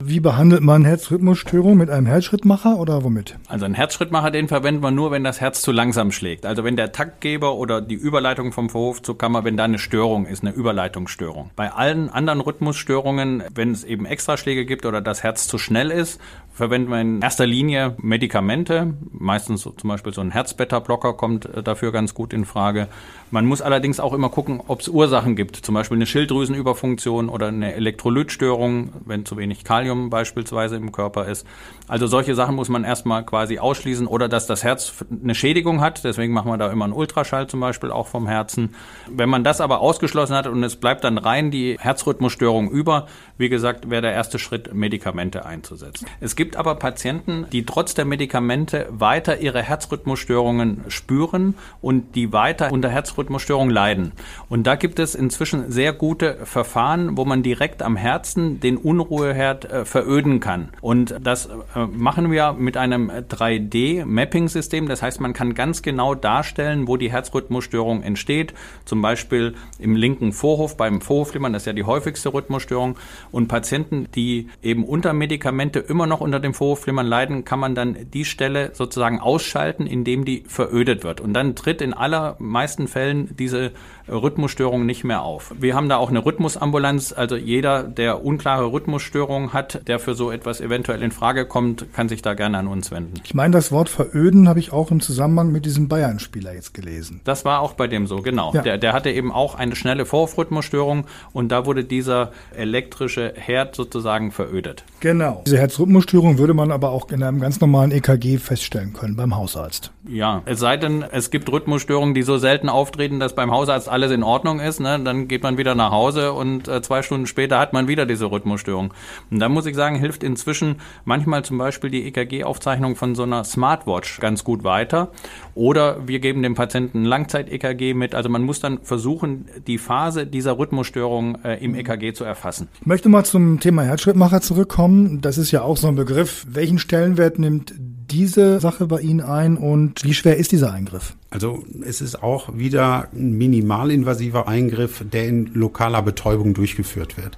[0.00, 1.76] Wie behandelt man Herzrhythmusstörung?
[1.76, 3.36] Mit einem Herzschrittmacher oder womit?
[3.48, 6.46] Also einen Herzschrittmacher, den verwenden wir nur, wenn das Herz zu langsam schlägt.
[6.46, 10.26] Also wenn der Taktgeber oder die Überleitung vom Verhof zur Kammer, wenn da eine Störung
[10.26, 11.50] ist, eine Überleitungsstörung.
[11.54, 16.20] Bei allen anderen Rhythmusstörungen, wenn es eben Extraschläge gibt oder das Herz zu schnell ist,
[16.52, 18.94] verwenden wir in erster Linie Medikamente.
[19.12, 22.88] Meistens zum Beispiel so ein Herzbeta-Blocker kommt äh, dafür ganz gut in Frage.
[23.34, 27.48] Man muss allerdings auch immer gucken, ob es Ursachen gibt, zum Beispiel eine Schilddrüsenüberfunktion oder
[27.48, 31.44] eine Elektrolytstörung, wenn zu wenig Kalium beispielsweise im Körper ist.
[31.88, 36.04] Also solche Sachen muss man erstmal quasi ausschließen oder dass das Herz eine Schädigung hat.
[36.04, 38.76] Deswegen machen wir da immer einen Ultraschall zum Beispiel auch vom Herzen.
[39.10, 43.48] Wenn man das aber ausgeschlossen hat und es bleibt dann rein die Herzrhythmusstörung über, wie
[43.48, 46.06] gesagt, wäre der erste Schritt, Medikamente einzusetzen.
[46.20, 52.70] Es gibt aber Patienten, die trotz der Medikamente weiter ihre Herzrhythmusstörungen spüren und die weiter
[52.70, 54.12] unter Herzrhythmusstörungen Herzrhythmusstörung leiden.
[54.48, 59.64] Und da gibt es inzwischen sehr gute Verfahren, wo man direkt am Herzen den Unruheherd
[59.64, 60.68] äh, veröden kann.
[60.80, 64.88] Und das äh, machen wir mit einem 3D-Mapping-System.
[64.88, 68.54] Das heißt, man kann ganz genau darstellen, wo die Herzrhythmusstörung entsteht.
[68.84, 72.96] Zum Beispiel im linken Vorhof beim Vorhoflimmern, das ist ja die häufigste Rhythmusstörung.
[73.32, 77.96] Und Patienten, die eben unter Medikamente immer noch unter dem Vorhofflimmern leiden, kann man dann
[78.12, 81.20] die Stelle sozusagen ausschalten, indem die verödet wird.
[81.20, 83.72] Und dann tritt in allermeisten Fällen fallen diese
[84.08, 85.54] Rhythmusstörungen nicht mehr auf.
[85.58, 87.12] Wir haben da auch eine Rhythmusambulanz.
[87.12, 92.08] Also jeder, der unklare Rhythmusstörungen hat, der für so etwas eventuell in Frage kommt, kann
[92.08, 93.14] sich da gerne an uns wenden.
[93.24, 97.20] Ich meine, das Wort veröden habe ich auch im Zusammenhang mit diesem Bayern-Spieler jetzt gelesen.
[97.24, 98.52] Das war auch bei dem so, genau.
[98.52, 98.62] Ja.
[98.62, 104.32] Der, der hatte eben auch eine schnelle Vorrhythmusstörung und da wurde dieser elektrische Herd sozusagen
[104.32, 104.84] verödet.
[105.00, 105.42] Genau.
[105.46, 109.92] Diese Herzrhythmusstörung würde man aber auch in einem ganz normalen EKG feststellen können beim Hausarzt.
[110.06, 114.10] Ja, es sei denn, es gibt Rhythmusstörungen, die so selten auftreten, dass beim Hausarzt alles
[114.10, 117.58] in Ordnung ist, ne, dann geht man wieder nach Hause und äh, zwei Stunden später
[117.58, 118.92] hat man wieder diese Rhythmusstörung.
[119.30, 123.44] Und da muss ich sagen, hilft inzwischen manchmal zum Beispiel die EKG-Aufzeichnung von so einer
[123.44, 125.12] Smartwatch ganz gut weiter.
[125.54, 128.14] Oder wir geben dem Patienten Langzeit-EKG mit.
[128.14, 132.68] Also man muss dann versuchen, die Phase dieser Rhythmusstörung äh, im EKG zu erfassen.
[132.80, 135.20] Ich möchte mal zum Thema Herzschrittmacher zurückkommen.
[135.20, 136.44] Das ist ja auch so ein Begriff.
[136.48, 137.72] Welchen Stellenwert nimmt
[138.14, 141.16] diese Sache bei Ihnen ein und wie schwer ist dieser Eingriff?
[141.30, 147.36] Also es ist auch wieder ein minimalinvasiver Eingriff, der in lokaler Betäubung durchgeführt wird.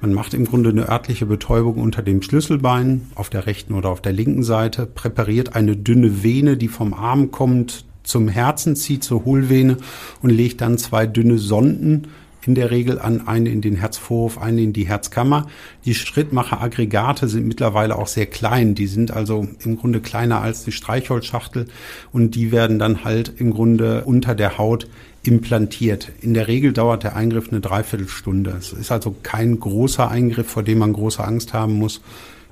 [0.00, 4.00] Man macht im Grunde eine örtliche Betäubung unter dem Schlüsselbein auf der rechten oder auf
[4.00, 9.24] der linken Seite, präpariert eine dünne Vene, die vom Arm kommt, zum Herzen zieht, zur
[9.24, 9.76] Hohlvene
[10.22, 12.08] und legt dann zwei dünne Sonden
[12.46, 15.48] in der Regel an, eine in den Herzvorhof, eine in die Herzkammer.
[15.84, 18.74] Die Schrittmacher-Aggregate sind mittlerweile auch sehr klein.
[18.74, 21.66] Die sind also im Grunde kleiner als die Streichholzschachtel
[22.12, 24.88] und die werden dann halt im Grunde unter der Haut
[25.24, 26.12] implantiert.
[26.20, 28.54] In der Regel dauert der Eingriff eine Dreiviertelstunde.
[28.58, 32.00] Es ist also kein großer Eingriff, vor dem man große Angst haben muss.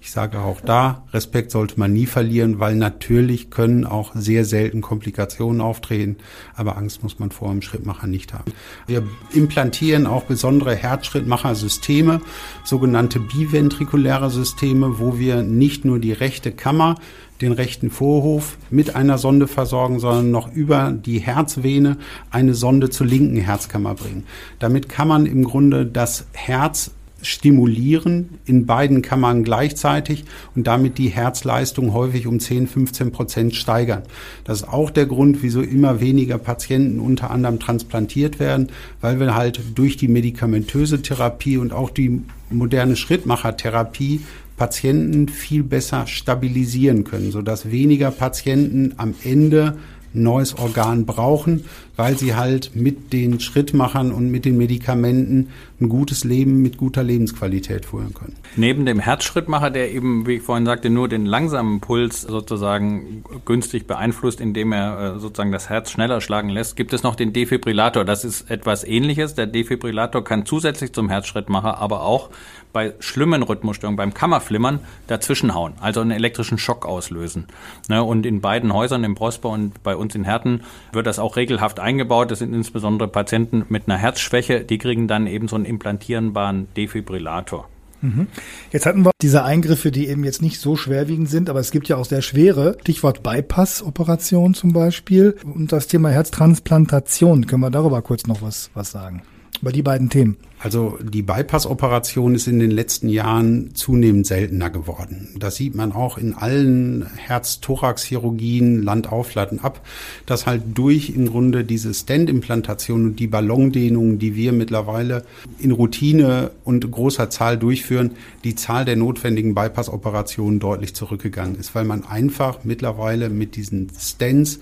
[0.05, 4.83] Ich sage auch da, Respekt sollte man nie verlieren, weil natürlich können auch sehr selten
[4.83, 6.19] Komplikationen auftreten,
[6.55, 8.53] aber Angst muss man vor dem Schrittmacher nicht haben.
[8.87, 12.21] Wir implantieren auch besondere Herzschrittmacher-Systeme,
[12.64, 16.97] sogenannte biventrikuläre Systeme, wo wir nicht nur die rechte Kammer,
[17.40, 21.97] den rechten Vorhof mit einer Sonde versorgen, sondern noch über die Herzvene
[22.31, 24.27] eine Sonde zur linken Herzkammer bringen.
[24.59, 26.90] Damit kann man im Grunde das Herz
[27.25, 34.03] stimulieren in beiden Kammern gleichzeitig und damit die Herzleistung häufig um 10, 15 Prozent steigern.
[34.45, 38.69] Das ist auch der Grund, wieso immer weniger Patienten unter anderem transplantiert werden,
[39.01, 44.21] weil wir halt durch die medikamentöse Therapie und auch die moderne Schrittmachertherapie
[44.57, 49.79] Patienten viel besser stabilisieren können, sodass weniger Patienten am Ende
[50.15, 51.65] neues Organ brauchen,
[51.96, 55.48] weil sie halt mit den Schrittmachern und mit den Medikamenten
[55.80, 58.37] ein gutes Leben mit guter Lebensqualität führen können.
[58.57, 63.87] Neben dem Herzschrittmacher, der eben, wie ich vorhin sagte, nur den langsamen Puls sozusagen günstig
[63.87, 68.04] beeinflusst, indem er äh, sozusagen das Herz schneller schlagen lässt, gibt es noch den Defibrillator.
[68.04, 69.35] Das ist etwas ähnliches.
[69.35, 72.30] Der Defibrillator kann zusätzlich zum Herzschrittmacher aber auch
[72.74, 77.46] bei schlimmen Rhythmusstörungen, beim Kammerflimmern dazwischenhauen, also einen elektrischen Schock auslösen.
[77.88, 81.37] Ne, und in beiden Häusern, im Prosper und bei uns in Herten, wird das auch
[81.37, 82.31] regelhaft eingebaut.
[82.31, 87.68] Das sind insbesondere Patienten mit einer Herzschwäche, die kriegen dann eben so einen implantierbaren Defibrillator.
[88.01, 88.27] Mhm.
[88.70, 91.88] Jetzt hatten wir diese Eingriffe, die eben jetzt nicht so schwerwiegend sind, aber es gibt
[91.88, 92.77] ja auch sehr schwere.
[92.83, 97.47] Stichwort Bypass-Operation zum Beispiel und das Thema Herztransplantation.
[97.47, 99.23] Können wir darüber kurz noch was, was sagen?
[99.64, 100.37] Über die beiden Themen.
[100.59, 105.35] Also die Bypass-Operation ist in den letzten Jahren zunehmend seltener geworden.
[105.38, 109.81] Das sieht man auch in allen Herz-Thorax-Chirurgien Land auf, Land ab,
[110.27, 115.24] dass halt durch im Grunde diese Stand-Implantation und die Ballondehnung, die wir mittlerweile
[115.59, 118.11] in Routine und großer Zahl durchführen,
[118.44, 124.61] die Zahl der notwendigen Bypass-Operationen deutlich zurückgegangen ist, weil man einfach mittlerweile mit diesen Stents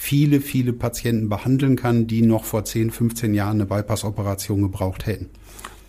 [0.00, 5.28] viele, viele Patienten behandeln kann, die noch vor 10, 15 Jahren eine Bypass-Operation gebraucht hätten.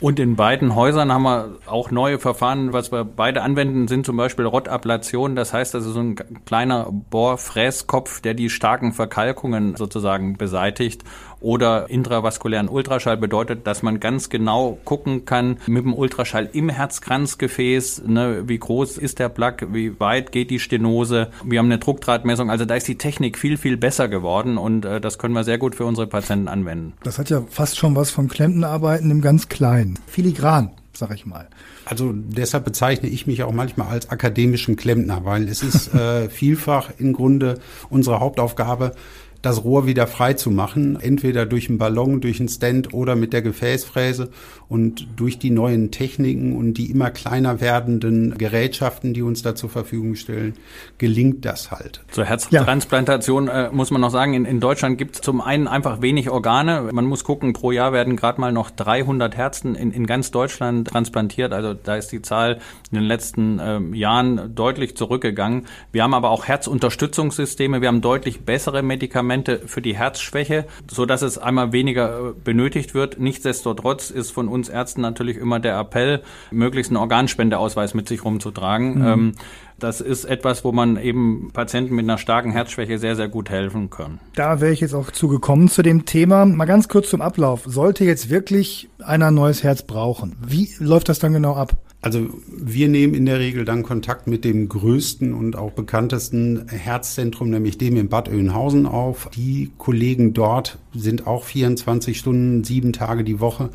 [0.01, 2.73] Und in beiden Häusern haben wir auch neue Verfahren.
[2.73, 5.35] Was wir beide anwenden, sind zum Beispiel Rotablation.
[5.35, 11.03] Das heißt, das ist so ein kleiner Bohrfräskopf, der die starken Verkalkungen sozusagen beseitigt
[11.41, 18.03] oder intravaskulären Ultraschall bedeutet, dass man ganz genau gucken kann mit dem Ultraschall im Herzkranzgefäß,
[18.07, 21.29] ne, wie groß ist der Plaque, wie weit geht die Stenose.
[21.43, 25.01] Wir haben eine Druckdrahtmessung, also da ist die Technik viel, viel besser geworden und äh,
[25.01, 26.93] das können wir sehr gut für unsere Patienten anwenden.
[27.03, 29.97] Das hat ja fast schon was von Klempenarbeiten im ganz Kleinen.
[30.07, 31.47] Filigran, sag ich mal.
[31.85, 36.91] Also deshalb bezeichne ich mich auch manchmal als akademischen Klempner, weil es ist äh, vielfach
[36.99, 38.93] im Grunde unsere Hauptaufgabe,
[39.41, 43.33] das Rohr wieder frei zu machen, entweder durch einen Ballon, durch einen Stand oder mit
[43.33, 44.29] der Gefäßfräse.
[44.67, 49.69] Und durch die neuen Techniken und die immer kleiner werdenden Gerätschaften, die uns da zur
[49.69, 50.53] Verfügung stellen,
[50.97, 52.01] gelingt das halt.
[52.11, 53.67] Zur Herztransplantation ja.
[53.67, 56.89] äh, muss man noch sagen, in, in Deutschland gibt es zum einen einfach wenig Organe.
[56.93, 60.87] Man muss gucken, pro Jahr werden gerade mal noch 300 Herzen in, in ganz Deutschland
[60.87, 61.51] transplantiert.
[61.51, 62.59] Also da ist die Zahl
[62.91, 65.65] in den letzten äh, Jahren deutlich zurückgegangen.
[65.91, 67.81] Wir haben aber auch Herzunterstützungssysteme.
[67.81, 69.30] Wir haben deutlich bessere Medikamente
[69.65, 73.19] für die Herzschwäche, so dass es einmal weniger äh, benötigt wird.
[73.19, 78.23] Nichtsdestotrotz ist von uns uns Ärzten natürlich immer der Appell, möglichst einen Organspendeausweis mit sich
[78.23, 78.99] rumzutragen.
[78.99, 79.07] Mhm.
[79.07, 79.31] Ähm,
[79.79, 83.89] das ist etwas, wo man eben Patienten mit einer starken Herzschwäche sehr, sehr gut helfen
[83.89, 84.19] kann.
[84.35, 86.45] Da wäre ich jetzt auch zugekommen zu dem Thema.
[86.45, 87.63] Mal ganz kurz zum Ablauf.
[87.65, 91.75] Sollte jetzt wirklich einer ein neues Herz brauchen, wie läuft das dann genau ab?
[92.03, 97.51] Also wir nehmen in der Regel dann Kontakt mit dem größten und auch bekanntesten Herzzentrum,
[97.51, 99.29] nämlich dem in Bad Oeynhausen auf.
[99.35, 103.69] Die Kollegen dort sind auch 24 Stunden, sieben Tage die Woche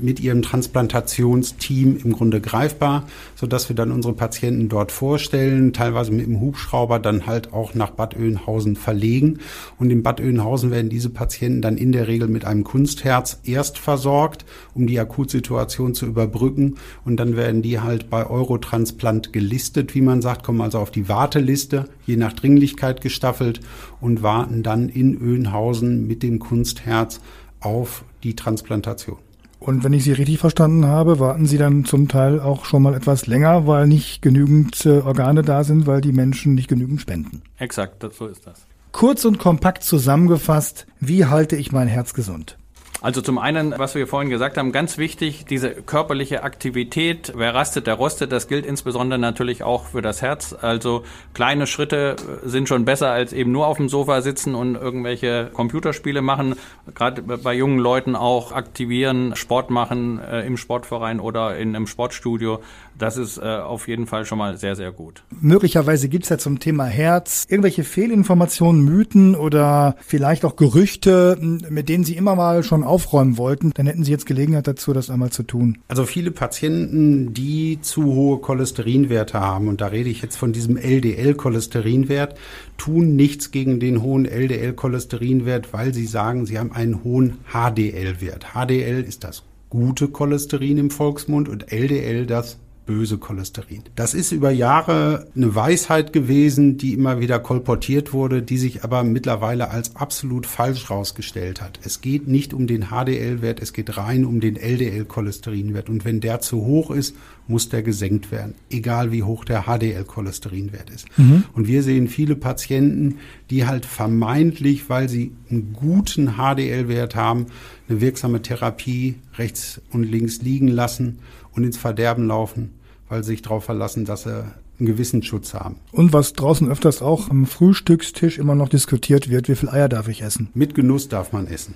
[0.00, 6.12] mit ihrem Transplantationsteam im Grunde greifbar, so dass wir dann unsere Patienten dort vorstellen, teilweise
[6.12, 9.38] mit dem Hubschrauber dann halt auch nach Bad Oeynhausen verlegen.
[9.78, 13.78] Und in Bad Oeynhausen werden diese Patienten dann in der Regel mit einem Kunstherz erst
[13.78, 16.76] versorgt, um die Akutsituation zu überbrücken.
[17.04, 21.08] Und dann werden die halt bei Eurotransplant gelistet, wie man sagt, kommen also auf die
[21.08, 23.60] Warteliste, je nach Dringlichkeit gestaffelt
[24.00, 27.20] und warten dann in Oeynhausen mit dem Kunstherz
[27.60, 29.18] auf die Transplantation.
[29.62, 32.94] Und wenn ich Sie richtig verstanden habe, warten Sie dann zum Teil auch schon mal
[32.94, 37.42] etwas länger, weil nicht genügend äh, Organe da sind, weil die Menschen nicht genügend spenden.
[37.58, 38.66] Exakt, so ist das.
[38.90, 42.58] Kurz und kompakt zusammengefasst, wie halte ich mein Herz gesund?
[43.02, 47.32] Also zum einen, was wir vorhin gesagt haben, ganz wichtig, diese körperliche Aktivität.
[47.34, 48.30] Wer rastet, der rostet.
[48.30, 50.54] Das gilt insbesondere natürlich auch für das Herz.
[50.60, 51.02] Also
[51.34, 56.22] kleine Schritte sind schon besser als eben nur auf dem Sofa sitzen und irgendwelche Computerspiele
[56.22, 56.54] machen.
[56.94, 62.60] Gerade bei jungen Leuten auch aktivieren, Sport machen äh, im Sportverein oder in einem Sportstudio.
[62.98, 65.24] Das ist äh, auf jeden Fall schon mal sehr, sehr gut.
[65.40, 72.04] Möglicherweise gibt's ja zum Thema Herz irgendwelche Fehlinformationen, Mythen oder vielleicht auch Gerüchte, mit denen
[72.04, 73.72] Sie immer mal schon aufräumen wollten.
[73.74, 75.78] Dann hätten Sie jetzt Gelegenheit dazu, das einmal zu tun.
[75.88, 80.76] Also viele Patienten, die zu hohe Cholesterinwerte haben, und da rede ich jetzt von diesem
[80.76, 82.38] LDL-Cholesterinwert,
[82.76, 88.54] tun nichts gegen den hohen LDL-Cholesterinwert, weil sie sagen, sie haben einen hohen HDL-Wert.
[88.54, 93.82] HDL ist das gute Cholesterin im Volksmund und LDL das böse Cholesterin.
[93.94, 99.04] Das ist über Jahre eine Weisheit gewesen, die immer wieder kolportiert wurde, die sich aber
[99.04, 101.78] mittlerweile als absolut falsch rausgestellt hat.
[101.84, 105.88] Es geht nicht um den HDL-Wert, es geht rein um den LDL-Cholesterinwert.
[105.88, 107.14] Und wenn der zu hoch ist,
[107.46, 111.06] muss der gesenkt werden, egal wie hoch der HDL-Cholesterinwert ist.
[111.16, 111.44] Mhm.
[111.54, 113.18] Und wir sehen viele Patienten,
[113.50, 117.46] die halt vermeintlich, weil sie einen guten HDL-Wert haben,
[117.88, 121.18] eine wirksame Therapie rechts und links liegen lassen
[121.54, 122.74] und ins Verderben laufen,
[123.08, 124.44] weil sie sich darauf verlassen, dass sie
[124.78, 125.76] einen gewissen Schutz haben.
[125.92, 130.08] Und was draußen öfters auch am Frühstückstisch immer noch diskutiert wird, wie viel Eier darf
[130.08, 130.48] ich essen?
[130.54, 131.74] Mit Genuss darf man essen.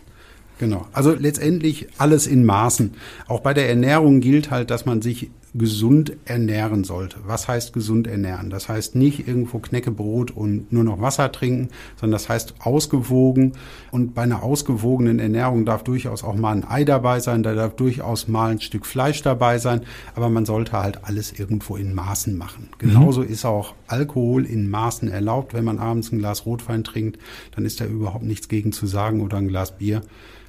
[0.59, 0.87] Genau.
[0.93, 2.95] Also letztendlich alles in Maßen.
[3.29, 7.18] Auch bei der Ernährung gilt halt, dass man sich gesund ernähren sollte.
[7.26, 8.51] Was heißt gesund ernähren?
[8.51, 13.53] Das heißt nicht irgendwo Knäckebrot und nur noch Wasser trinken, sondern das heißt ausgewogen.
[13.90, 17.76] Und bei einer ausgewogenen Ernährung darf durchaus auch mal ein Ei dabei sein, da darf
[17.76, 19.82] durchaus mal ein Stück Fleisch dabei sein,
[20.14, 22.68] aber man sollte halt alles irgendwo in Maßen machen.
[22.78, 23.28] Genauso mhm.
[23.28, 25.55] ist auch Alkohol in Maßen erlaubt.
[25.55, 27.18] Wenn man abends ein Glas Rotwein trinkt,
[27.55, 30.03] dann ist da überhaupt nichts gegen zu sagen oder ein Glas Bier.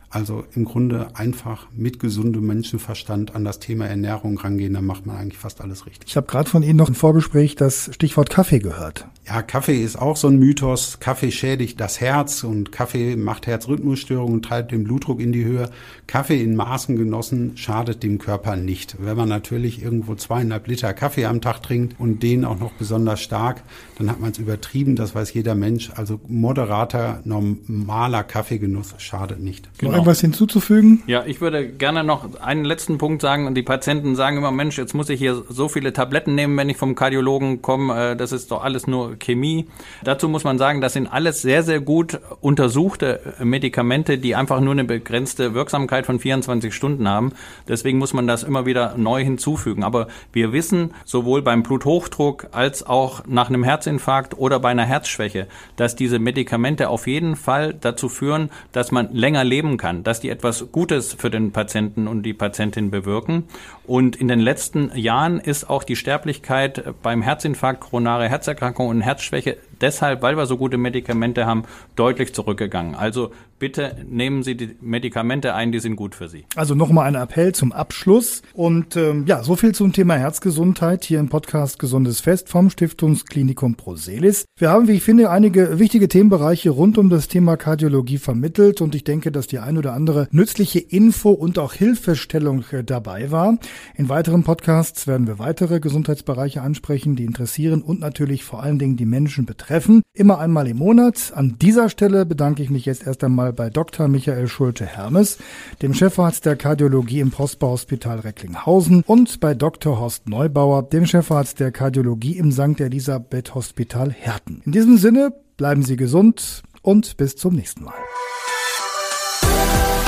[0.09, 5.17] Also im Grunde einfach mit gesundem Menschenverstand an das Thema Ernährung rangehen, dann macht man
[5.17, 6.09] eigentlich fast alles richtig.
[6.09, 9.05] Ich habe gerade von Ihnen noch im Vorgespräch das Stichwort Kaffee gehört.
[9.27, 10.99] Ja, Kaffee ist auch so ein Mythos.
[11.01, 15.69] Kaffee schädigt das Herz und Kaffee macht Herzrhythmusstörungen und treibt den Blutdruck in die Höhe.
[16.07, 18.95] Kaffee in Maßen genossen schadet dem Körper nicht.
[18.99, 23.19] Wenn man natürlich irgendwo zweieinhalb Liter Kaffee am Tag trinkt und den auch noch besonders
[23.19, 23.63] stark,
[23.97, 24.95] dann hat man es übertrieben.
[24.95, 25.91] Das weiß jeder Mensch.
[25.95, 29.69] Also moderater, normaler Kaffeegenuss schadet nicht.
[29.77, 29.96] Genau.
[29.97, 31.03] Irgendwas hinzuzufügen?
[31.07, 33.53] Ja, ich würde gerne noch einen letzten Punkt sagen.
[33.55, 36.77] Die Patienten sagen immer, Mensch, jetzt muss ich hier so viele Tabletten nehmen, wenn ich
[36.77, 38.11] vom Kardiologen komme.
[38.11, 39.67] Äh, das ist doch alles nur Chemie.
[40.03, 44.73] Dazu muss man sagen, das sind alles sehr, sehr gut untersuchte Medikamente, die einfach nur
[44.73, 47.33] eine begrenzte Wirksamkeit von 24 Stunden haben.
[47.67, 49.83] Deswegen muss man das immer wieder neu hinzufügen.
[49.83, 55.47] Aber wir wissen, sowohl beim Bluthochdruck als auch nach einem Herzinfarkt oder bei einer Herzschwäche,
[55.75, 60.29] dass diese Medikamente auf jeden Fall dazu führen, dass man länger leben kann, dass die
[60.29, 63.43] etwas Gutes für den Patienten und die Patientin bewirken.
[63.85, 69.57] Und in den letzten Jahren ist auch die Sterblichkeit beim Herzinfarkt, koronare Herzerkrankung und Herzschwäche
[69.81, 71.63] deshalb, weil wir so gute Medikamente haben,
[71.95, 72.95] deutlich zurückgegangen.
[72.95, 76.45] Also bitte nehmen Sie die Medikamente ein, die sind gut für Sie.
[76.55, 78.41] Also nochmal ein Appell zum Abschluss.
[78.53, 83.75] Und ähm, ja, so viel zum Thema Herzgesundheit hier im Podcast Gesundes Fest vom Stiftungsklinikum
[83.75, 84.45] Proselis.
[84.57, 88.95] Wir haben, wie ich finde, einige wichtige Themenbereiche rund um das Thema Kardiologie vermittelt und
[88.95, 93.57] ich denke, dass die ein oder andere nützliche Info und auch Hilfestellung äh, dabei war.
[93.95, 98.97] In weiteren Podcasts werden wir weitere Gesundheitsbereiche ansprechen, die interessieren und natürlich vor allen Dingen
[98.97, 99.66] die Menschen betreffen.
[100.13, 101.33] Immer einmal im Monat.
[101.35, 104.07] An dieser Stelle bedanke ich mich jetzt erst einmal bei Dr.
[104.07, 105.37] Michael Schulte-Hermes,
[105.81, 109.99] dem Chefarzt der Kardiologie im Prosper-Hospital Recklinghausen und bei Dr.
[109.99, 112.79] Horst Neubauer, dem Chefarzt der Kardiologie im St.
[112.79, 114.61] Elisabeth Hospital Herten.
[114.65, 117.93] In diesem Sinne, bleiben Sie gesund und bis zum nächsten Mal.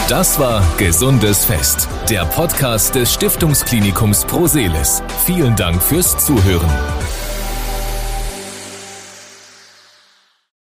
[0.08, 5.04] Das war Gesundes Fest, der Podcast des Stiftungsklinikums Proselis.
[5.26, 6.99] Vielen Dank fürs Zuhören.